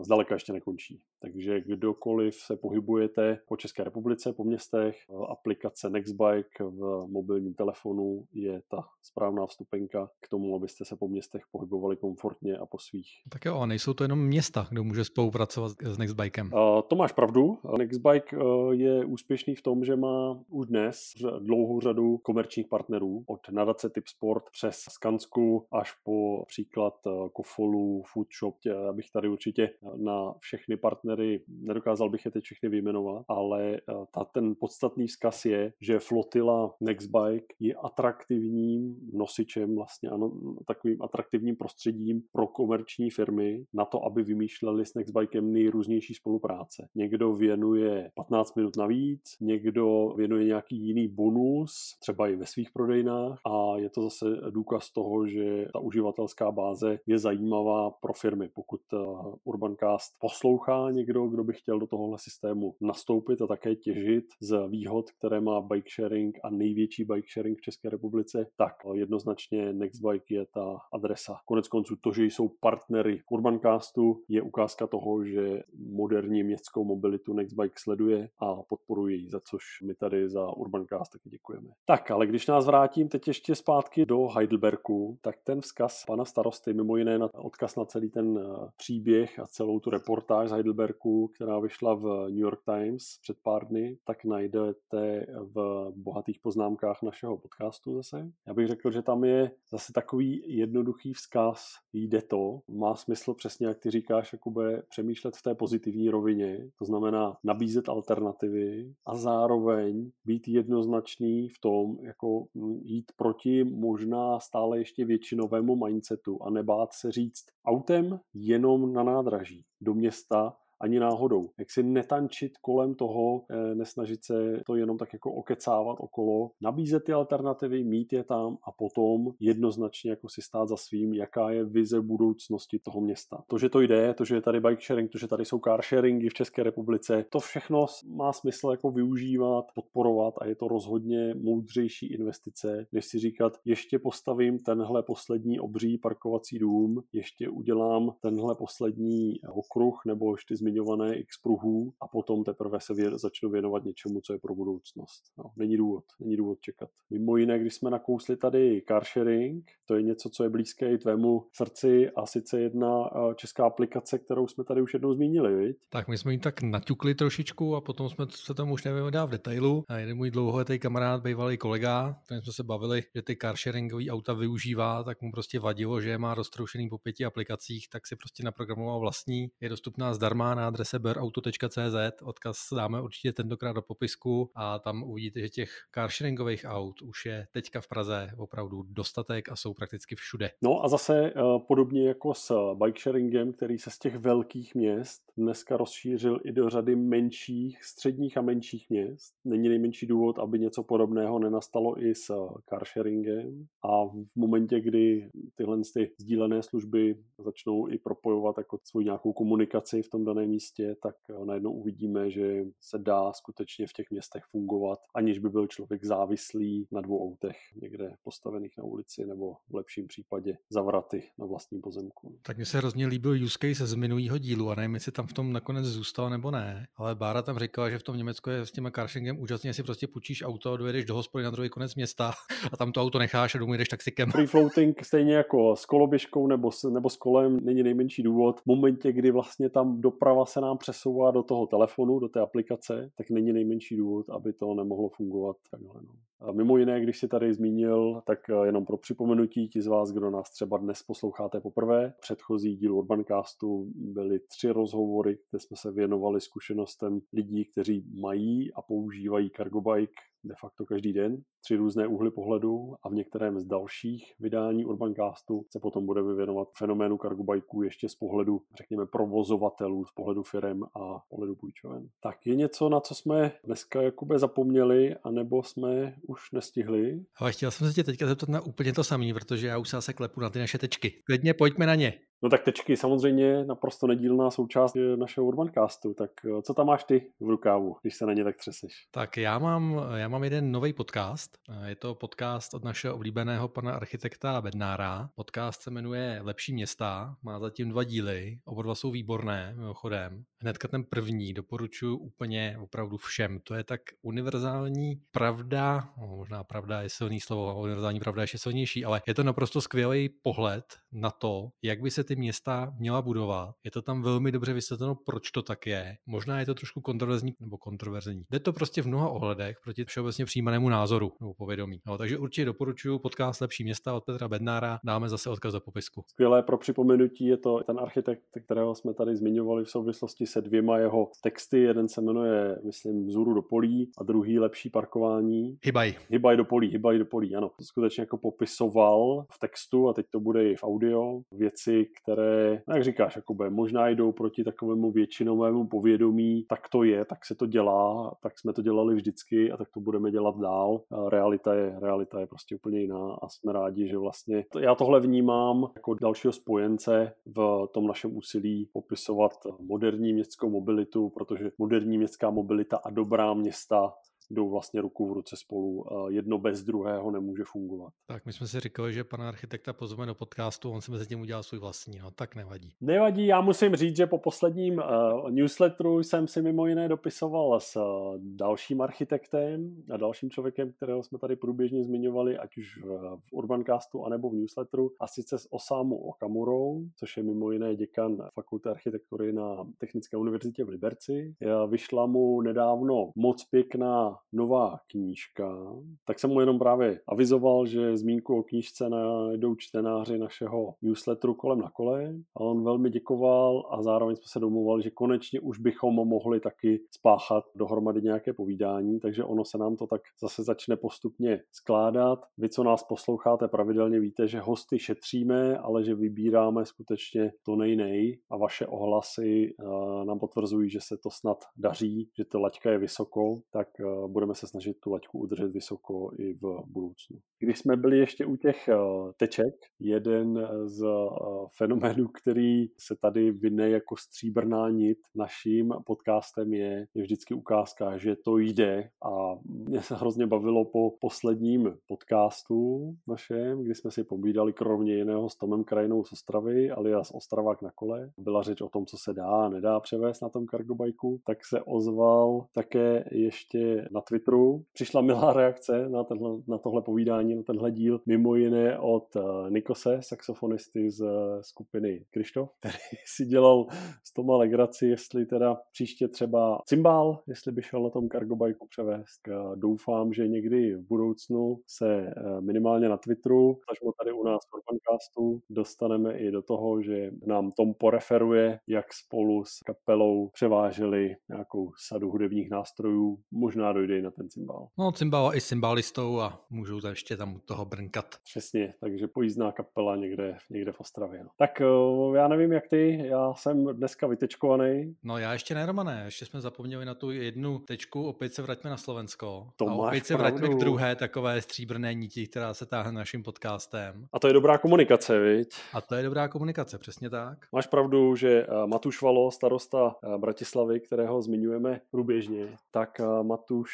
[0.00, 1.00] Zdaleka ještě nekončí.
[1.20, 4.96] Takže kdokoliv se pohybujete po České republice, po městech,
[5.28, 11.42] aplikace Nextbike v mobilním telefonu je ta správná vstupenka k tomu, abyste se po městech
[11.52, 13.08] pohybovali komfortně komfortně a po svých.
[13.28, 16.46] Tak jo, a nejsou to jenom města, kdo může spolupracovat s Nextbikem.
[16.52, 17.58] Uh, to máš pravdu.
[17.78, 23.40] Nextbike uh, je úspěšný v tom, že má už dnes dlouhou řadu komerčních partnerů, od
[23.50, 28.56] nadace Tip Sport přes Skansku až po příklad uh, Kofolu, Foodshop.
[28.66, 33.80] Já bych tady určitě na všechny partnery, nedokázal bych je teď všechny vyjmenovat, ale
[34.14, 40.32] ta, ten podstatný vzkaz je, že flotila Nextbike je atraktivním nosičem, vlastně ano,
[40.66, 46.88] takovým atraktivním prostředím pro komerční firmy na to, aby vymýšleli s Nextbikem nejrůznější spolupráce.
[46.94, 53.40] Někdo věnuje 15 minut navíc, někdo věnuje nějaký jiný bonus, třeba i ve svých prodejnách
[53.46, 58.48] a je to zase důkaz toho, že ta uživatelská báze je zajímavá pro firmy.
[58.54, 58.96] Pokud eh,
[59.44, 65.10] Urbancast poslouchá někdo, kdo by chtěl do tohohle systému nastoupit a také těžit z výhod,
[65.10, 70.46] které má bike sharing a největší bike sharing v České republice, tak jednoznačně Nextbike je
[70.46, 71.36] ta adresa.
[71.44, 77.74] Konec konců to, že jsou partnery Urbancastu, je ukázka toho, že moderní městskou mobilitu Nextbike
[77.78, 81.68] sleduje a podporuje ji, za což my tady za Urbancast taky děkujeme.
[81.84, 86.72] Tak, ale když nás vrátím teď ještě zpátky do Heidelbergu, tak ten vzkaz pana starosty,
[86.72, 91.28] mimo jiné na odkaz na celý ten eh, příběh a celou tu reportáž z Heidelbergu,
[91.28, 97.38] která vyšla v New York Times před pár dny, tak najdete v bohatých poznámkách našeho
[97.38, 98.30] podcastu zase.
[98.46, 103.66] Já bych řekl, že tam je zase takový jednoduchý vzkaz, jde to, má smysl přesně,
[103.66, 110.10] jak ty říkáš, Jakube, přemýšlet v té pozitivní rovině, to znamená nabízet alternativy a zároveň
[110.24, 112.46] být jednoznačný v tom, jako
[112.82, 119.64] jít proti možná stále ještě většinovému mindsetu a nebát se říct autem jenom na nádraží
[119.80, 121.50] do města ani náhodou.
[121.58, 127.04] Jak si netančit kolem toho, eh, nesnažit se to jenom tak jako okecávat okolo, nabízet
[127.04, 131.64] ty alternativy, mít je tam a potom jednoznačně jako si stát za svým, jaká je
[131.64, 133.44] vize budoucnosti toho města.
[133.48, 135.82] To, že to jde, to, že je tady bike sharing, to, že tady jsou car
[135.82, 141.34] sharingy v České republice, to všechno má smysl jako využívat, podporovat a je to rozhodně
[141.34, 148.54] moudřejší investice, než si říkat, ještě postavím tenhle poslední obří parkovací dům, ještě udělám tenhle
[148.54, 154.20] poslední okruh nebo ještě zmiňované x pruhů a potom teprve se vě, začnu věnovat něčemu,
[154.20, 155.22] co je pro budoucnost.
[155.38, 156.88] No, není důvod, není důvod čekat.
[157.10, 160.98] Mimo jiné, když jsme nakousli tady car sharing, to je něco, co je blízké i
[160.98, 165.76] tvému srdci a sice jedna eh, česká aplikace, kterou jsme tady už jednou zmínili, viď?
[165.88, 169.24] Tak my jsme ji tak naťukli trošičku a potom jsme se tomu už nevím dát
[169.24, 169.84] v detailu.
[169.88, 174.10] A jeden můj dlouholetý kamarád, bývalý kolega, kterým jsme se bavili, že ty car sharingový
[174.10, 178.16] auta využívá, tak mu prostě vadilo, že je má roztroušený po pěti aplikacích, tak si
[178.16, 179.48] prostě naprogramoval vlastní.
[179.60, 185.40] Je dostupná zdarma na adrese berauto.cz, odkaz dáme určitě tentokrát do popisku a tam uvidíte,
[185.40, 190.50] že těch carsharingových aut už je teďka v Praze opravdu dostatek a jsou prakticky všude.
[190.62, 195.22] No a zase uh, podobně jako s bike sharingem, který se z těch velkých měst
[195.36, 199.34] dneska rozšířil i do řady menších, středních a menších měst.
[199.44, 202.30] Není nejmenší důvod, aby něco podobného nenastalo i s
[202.68, 209.32] carsharingem a v momentě, kdy tyhle ty sdílené služby začnou i propojovat jako svou nějakou
[209.32, 214.10] komunikaci v tom daném místě, tak eh, najednou uvidíme, že se dá skutečně v těch
[214.10, 219.54] městech fungovat, aniž by byl člověk závislý na dvou autech někde postavených na ulici nebo
[219.68, 222.38] v lepším případě zavraty na vlastním pozemku.
[222.42, 225.32] Tak mi se hrozně líbil use case z minulého dílu a nevím, jestli tam v
[225.32, 228.72] tom nakonec zůstal nebo ne, ale Bára tam říkala, že v tom Německu je s
[228.72, 232.32] tím carshingem úžasně si prostě půjčíš auto, dojedeš do hospody na druhý konec města
[232.72, 234.30] a tam to auto necháš a domů jdeš taxikem.
[234.30, 238.60] Free floating stejně jako s koloběžkou nebo s, nebo s kolem není nejmenší důvod.
[238.60, 242.40] V momentě, kdy vlastně tam doprava zpráva se nám přesouvá do toho telefonu, do té
[242.40, 246.02] aplikace, tak není nejmenší důvod, aby to nemohlo fungovat takhle.
[246.02, 246.14] No.
[246.40, 250.12] A mimo jiné, když si tady zmínil, tak eh, jenom pro připomenutí ti z vás,
[250.12, 255.92] kdo nás třeba dnes posloucháte poprvé, předchozí díl Urbancastu byly tři rozhovory, kde jsme se
[255.92, 260.12] věnovali zkušenostem lidí, kteří mají a používají cargo bike
[260.44, 265.64] de facto každý den, tři různé úhly pohledu a v některém z dalších vydání Urbancastu
[265.70, 271.22] se potom budeme věnovat fenoménu kargobajků ještě z pohledu, řekněme, provozovatelů, z pohledu firem a
[271.28, 272.08] pohledu půjčoven.
[272.22, 277.24] Tak je něco, na co jsme dneska Jakube zapomněli, anebo jsme už nestihli?
[277.36, 279.96] Ale chtěl jsem se tě teďka zeptat na úplně to samé, protože já už se
[279.96, 281.22] zase klepu na ty naše tečky.
[281.26, 282.12] Klidně pojďme na ně.
[282.42, 286.14] No tak tečky samozřejmě naprosto nedílná součást našeho Urbancastu.
[286.14, 288.92] Tak eh, co tam máš ty v rukávu, když se na ně tak třeseš?
[289.10, 291.58] Tak já mám, já mám jeden nový podcast.
[291.84, 295.30] Je to podcast od našeho oblíbeného pana architekta Bednára.
[295.34, 300.44] Podcast se jmenuje Lepší města, má zatím dva díly, oba dva jsou výborné, mimochodem.
[300.60, 303.60] Hnedka ten první doporučuji úplně opravdu všem.
[303.60, 308.58] To je tak univerzální pravda, no, možná pravda je silný slovo, univerzální pravda je ještě
[308.58, 313.22] silnější, ale je to naprosto skvělý pohled na to, jak by se ty města měla
[313.22, 313.74] budovat.
[313.84, 316.16] Je to tam velmi dobře vysvětleno, proč to tak je.
[316.26, 318.44] Možná je to trošku kontroverzní nebo kontroverzní.
[318.50, 322.00] Jde to prostě v mnoha ohledech proti všeobecně přijímanému názoru nebo povědomí.
[322.06, 324.98] No, takže určitě doporučuji podcast Lepší města od Petra Bednára.
[325.04, 326.24] Dáme zase odkaz do popisku.
[326.26, 330.98] Skvělé pro připomenutí je to ten architekt, kterého jsme tady zmiňovali v souvislosti se dvěma
[330.98, 331.80] jeho texty.
[331.80, 335.78] Jeden se jmenuje, myslím, Vzůru do polí a druhý Lepší parkování.
[335.84, 336.14] Hybaj.
[336.30, 337.70] Hybaj do polí, hybaj do polí, ano.
[337.82, 342.94] Skutečně jako popisoval v textu a teď to bude i v audio věci, které, no
[342.94, 347.66] jak říkáš, Jakube, možná jdou proti takovému většinovému povědomí, tak to je, tak se to
[347.66, 351.00] dělá, tak jsme to dělali vždycky a tak to budeme dělat dál.
[351.28, 355.90] Realita je, realita je prostě úplně jiná a jsme rádi, že vlastně já tohle vnímám
[355.96, 362.96] jako dalšího spojence v tom našem úsilí popisovat moderní městskou mobilitu, protože moderní městská mobilita
[362.96, 364.12] a dobrá města
[364.50, 366.04] jdou vlastně ruku v ruce spolu.
[366.28, 368.12] Jedno bez druhého nemůže fungovat.
[368.26, 371.40] Tak my jsme si říkali, že pana architekta pozveme do podcastu, on si mezi tím
[371.40, 372.94] udělal svůj vlastní, no tak nevadí.
[373.00, 377.96] Nevadí, já musím říct, že po posledním uh, newsletteru jsem si mimo jiné dopisoval s
[377.96, 378.02] uh,
[378.38, 384.24] dalším architektem a dalším člověkem, kterého jsme tady průběžně zmiňovali, ať už v, v Urbancastu
[384.24, 389.52] anebo v newsletteru, a sice s Osámu Okamurou, což je mimo jiné děkan fakulty architektury
[389.52, 391.54] na Technické univerzitě v Liberci.
[391.88, 395.94] Vyšla mu nedávno moc pěkná nová knížka,
[396.26, 401.80] tak jsem mu jenom právě avizoval, že zmínku o knížce najdou čtenáři našeho newsletteru kolem
[401.80, 406.14] na kole a on velmi děkoval a zároveň jsme se domluvali, že konečně už bychom
[406.14, 411.60] mohli taky spáchat dohromady nějaké povídání, takže ono se nám to tak zase začne postupně
[411.72, 412.38] skládat.
[412.58, 418.38] Vy, co nás posloucháte pravidelně, víte, že hosty šetříme, ale že vybíráme skutečně to nej-nej
[418.50, 422.98] a vaše ohlasy eh, nám potvrzují, že se to snad daří, že ta laťka je
[422.98, 427.38] vysoko, tak eh, budeme se snažit tu laťku udržet vysoko i v budoucnu.
[427.58, 428.96] Když jsme byli ještě u těch eh,
[429.36, 437.06] teček, jeden z eh, fenoménů, který se tady vyne jako stříbrná nit naším podcastem je,
[437.14, 443.82] je vždycky ukázka, že to jde a mě se hrozně bavilo po posledním podcastu našem,
[443.82, 448.30] kdy jsme si povídali kromě jiného s Tomem Krajinou z Ostravy, alias Ostravák na kole.
[448.38, 451.82] Byla řeč o tom, co se dá a nedá převést na tom kargobajku, tak se
[451.82, 454.84] ozval také ještě na Twitteru.
[454.92, 459.70] Přišla milá reakce na, tenhle, na tohle povídání, na tenhle díl, mimo jiné od uh,
[459.70, 461.28] Nikose, saxofonisty z uh,
[461.60, 462.98] skupiny Krištof, který
[463.36, 463.86] si dělal
[464.24, 469.48] z Toma legraci, jestli teda příště třeba cymbál, jestli by šel na tom kargobajku převést.
[469.48, 474.74] Uh, doufám, že někdy v budoucnu se minimálně na Twitteru, tažmo tady u nás v
[474.74, 481.92] Urbancastu, dostaneme i do toho, že nám Tom poreferuje, jak spolu s kapelou převáželi nějakou
[482.08, 484.88] sadu hudebních nástrojů, možná dojde i na ten cymbál.
[484.98, 488.36] No, cymbál i cymbalistou a můžou tam ještě tam toho brnkat.
[488.44, 491.44] Přesně, takže pojízdná kapela někde, někde v Ostravě.
[491.44, 491.50] No.
[491.56, 495.16] Tak eh, já nevím, jak ty, já jsem dneska vytečkovaný.
[495.22, 498.90] No já ještě ne, Romane, ještě jsme zapomněli na tu jednu tečku, opět se vraťme
[498.90, 499.66] na Slovensko.
[499.76, 504.26] To a opět se vraťme k druhé takové stříbrné niti, která se táhne naším podcastem.
[504.32, 505.74] A to je dobrá komunikace, viď?
[505.92, 507.58] A to je dobrá komunikace, přesně tak.
[507.72, 513.89] Máš pravdu, že eh, Matuš Valo, starosta eh, Bratislavy, kterého zmiňujeme průběžně, tak Matuš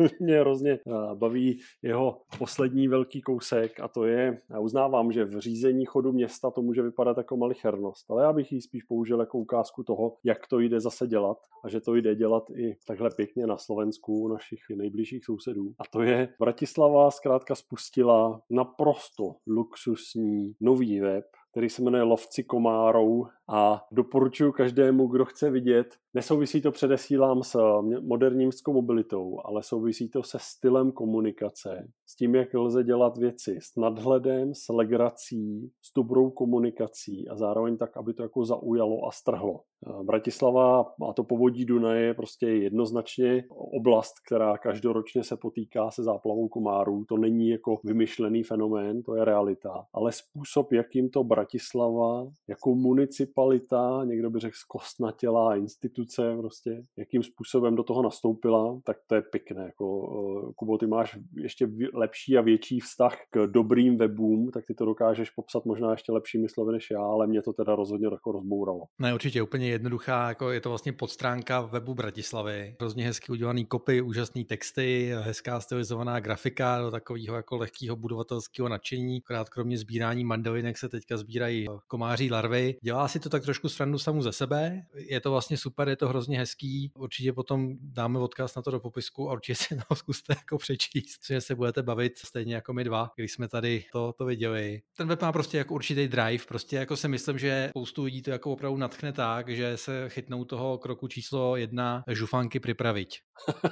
[0.20, 5.38] mě hrozně eh, baví jeho poslední velký kousek a to je, já uznávám, že v
[5.38, 9.38] řízení chodu města to může vypadat jako malichernost, ale já bych ji spíš použil jako
[9.38, 13.46] ukázku toho, jak to jde zase dělat a že to jde dělat i takhle pěkně
[13.46, 15.74] na Slovensku, našich nejbližších sousedů.
[15.78, 23.26] A to je, Bratislava zkrátka spustila naprosto luxusní nový web, který se jmenuje Lovci komárou
[23.48, 25.86] a doporučuji každému, kdo chce vidět.
[26.14, 27.58] Nesouvisí to předesílám s
[28.00, 33.58] moderní městskou mobilitou, ale souvisí to se stylem komunikace, s tím, jak lze dělat věci
[33.62, 39.10] s nadhledem, s legrací, s dobrou komunikací a zároveň tak, aby to jako zaujalo a
[39.10, 39.60] strhlo.
[40.02, 46.48] Bratislava a to povodí Dunaje je prostě jednoznačně oblast, která každoročně se potýká se záplavou
[46.48, 47.04] komárů.
[47.08, 49.86] To není jako vymyšlený fenomén, to je realita.
[49.92, 57.76] Ale způsob, jakým to Bratislava jako municipalita, někdo by řekl zkostnatělá instituce, prostě, jakým způsobem
[57.76, 59.62] do toho nastoupila, tak to je pěkné.
[59.64, 60.12] Jako,
[60.48, 64.84] eh, Kubo, ty máš ještě lepší a větší vztah k dobrým webům, tak ty to
[64.84, 68.82] dokážeš popsat možná ještě lepšími slovy než já, ale mě to teda rozhodně jako rozbouralo.
[68.98, 72.76] Ne, určitě úplně jednoduchá, jako je to vlastně podstránka webu Bratislavy.
[72.80, 79.20] Hrozně hezky udělaný kopy, úžasné texty, hezká stylizovaná grafika do takového jako lehkého budovatelského nadšení.
[79.20, 82.76] Krát kromě sbírání mandelinek se teďka sbírají komáří larvy.
[82.82, 84.82] Dělá si to tak trošku srandu samu ze sebe.
[84.94, 86.92] Je to vlastně super, je to hrozně hezký.
[86.94, 91.26] Určitě potom dáme odkaz na to do popisku a určitě si to zkuste jako přečíst,
[91.26, 94.82] že se budete bavit stejně jako my dva, když jsme tady to, to viděli.
[94.96, 98.30] Ten web má prostě jako určitý drive, prostě jako si myslím, že spoustu lidí to
[98.30, 103.08] jako opravdu natchne tak, že se chytnou toho kroku číslo jedna žufánky připravit.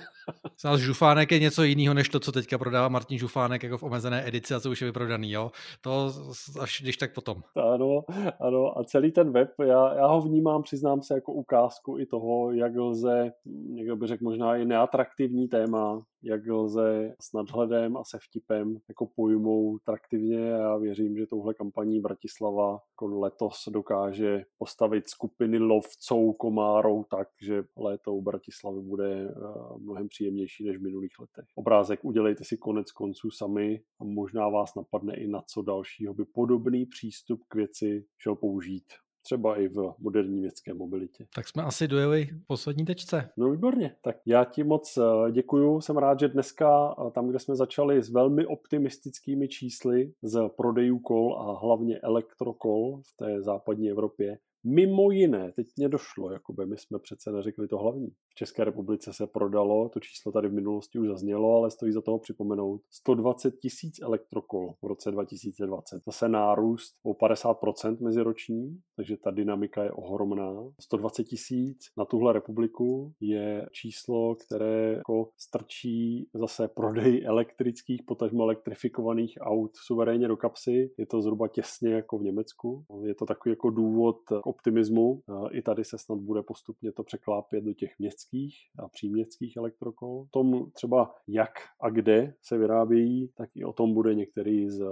[0.61, 4.28] Znamená, žufánek je něco jiného, než to, co teďka prodává Martin Žufánek jako v omezené
[4.28, 5.51] edici a co už je vyprodaný, jo?
[5.80, 6.12] To
[6.61, 7.43] až když tak potom.
[7.57, 8.01] Ano,
[8.41, 12.53] ano a celý ten web, já, já ho vnímám, přiznám se, jako ukázku i toho,
[12.53, 18.19] jak lze, někdo by řekl možná i neatraktivní téma, jak lze s nadhledem a se
[18.23, 25.09] vtipem jako pojmout atraktivně a já věřím, že touhle kampaní Bratislava jako letos dokáže postavit
[25.09, 29.35] skupiny lovců komárou tak, že léto u Bratislavy bude eh,
[29.79, 31.45] mnohem příjemnější než v minulých letech.
[31.55, 36.25] Obrázek udělejte si konec konců sami a možná vás napadne i na co dalšího by
[36.25, 38.85] podobný přístup k věci šel použít
[39.23, 41.27] třeba i v moderní městské mobilitě.
[41.35, 43.31] Tak jsme asi dojeli poslední tečce.
[43.37, 45.81] No výborně, tak já ti moc eh, děkuju.
[45.81, 50.99] Jsem rád, že dneska eh, tam, kde jsme začali s velmi optimistickými čísly z prodejů
[50.99, 56.78] kol a hlavně elektrokol v té západní Evropě, Mimo jiné, teď mě došlo, jakoby my
[56.78, 58.09] jsme přece neřekli to hlavní.
[58.28, 62.00] V České republice se prodalo, to číslo tady v minulosti už zaznělo, ale stojí za
[62.00, 66.02] toho připomenout, 120 tisíc elektrokol v roce 2020.
[66.06, 70.54] Zase nárůst o 50% meziroční, takže ta dynamika je ohromná.
[70.80, 79.38] 120 tisíc na tuhle republiku je číslo, které jako strčí zase prodej elektrických, potažmo elektrifikovaných
[79.40, 80.90] aut suverénně do kapsy.
[80.98, 82.84] Je to zhruba těsně jako v Německu.
[83.02, 84.16] Je to takový jako důvod
[84.49, 85.22] optimismu.
[85.51, 90.26] I tady se snad bude postupně to překlápět do těch městských a příměstských elektrokol.
[90.30, 94.84] Tom třeba jak a kde se vyrábějí, tak i o tom bude některý z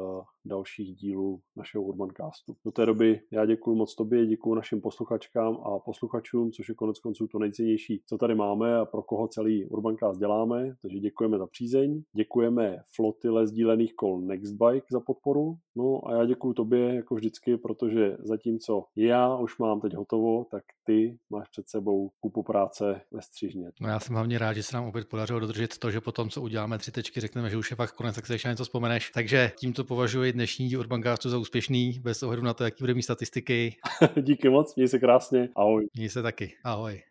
[0.48, 2.52] dalších dílů našeho Urbancastu.
[2.64, 6.98] Do té doby já děkuji moc tobě, děkuji našim posluchačkám a posluchačům, což je konec
[6.98, 10.74] konců to nejcennější, co tady máme a pro koho celý Urbancast děláme.
[10.82, 15.56] Takže děkujeme za přízeň, děkujeme flotile sdílených kol Nextbike za podporu.
[15.76, 20.62] No a já děkuji tobě jako vždycky, protože zatímco já už mám teď hotovo, tak
[20.86, 23.70] ty máš před sebou kupu práce ve střižně.
[23.80, 26.42] No já jsem hlavně rád, že se nám opět podařilo dodržet to, že potom, co
[26.42, 29.10] uděláme tři tečky, řekneme, že už je fakt konec, tak se ještě něco vzpomeneš.
[29.14, 33.76] Takže tímto považuji dnešní Urbancastu za úspěšný, bez ohledu na to, jaký bude mít statistiky.
[34.22, 35.88] Díky moc, měj se krásně, ahoj.
[35.94, 37.02] Měj se taky, ahoj.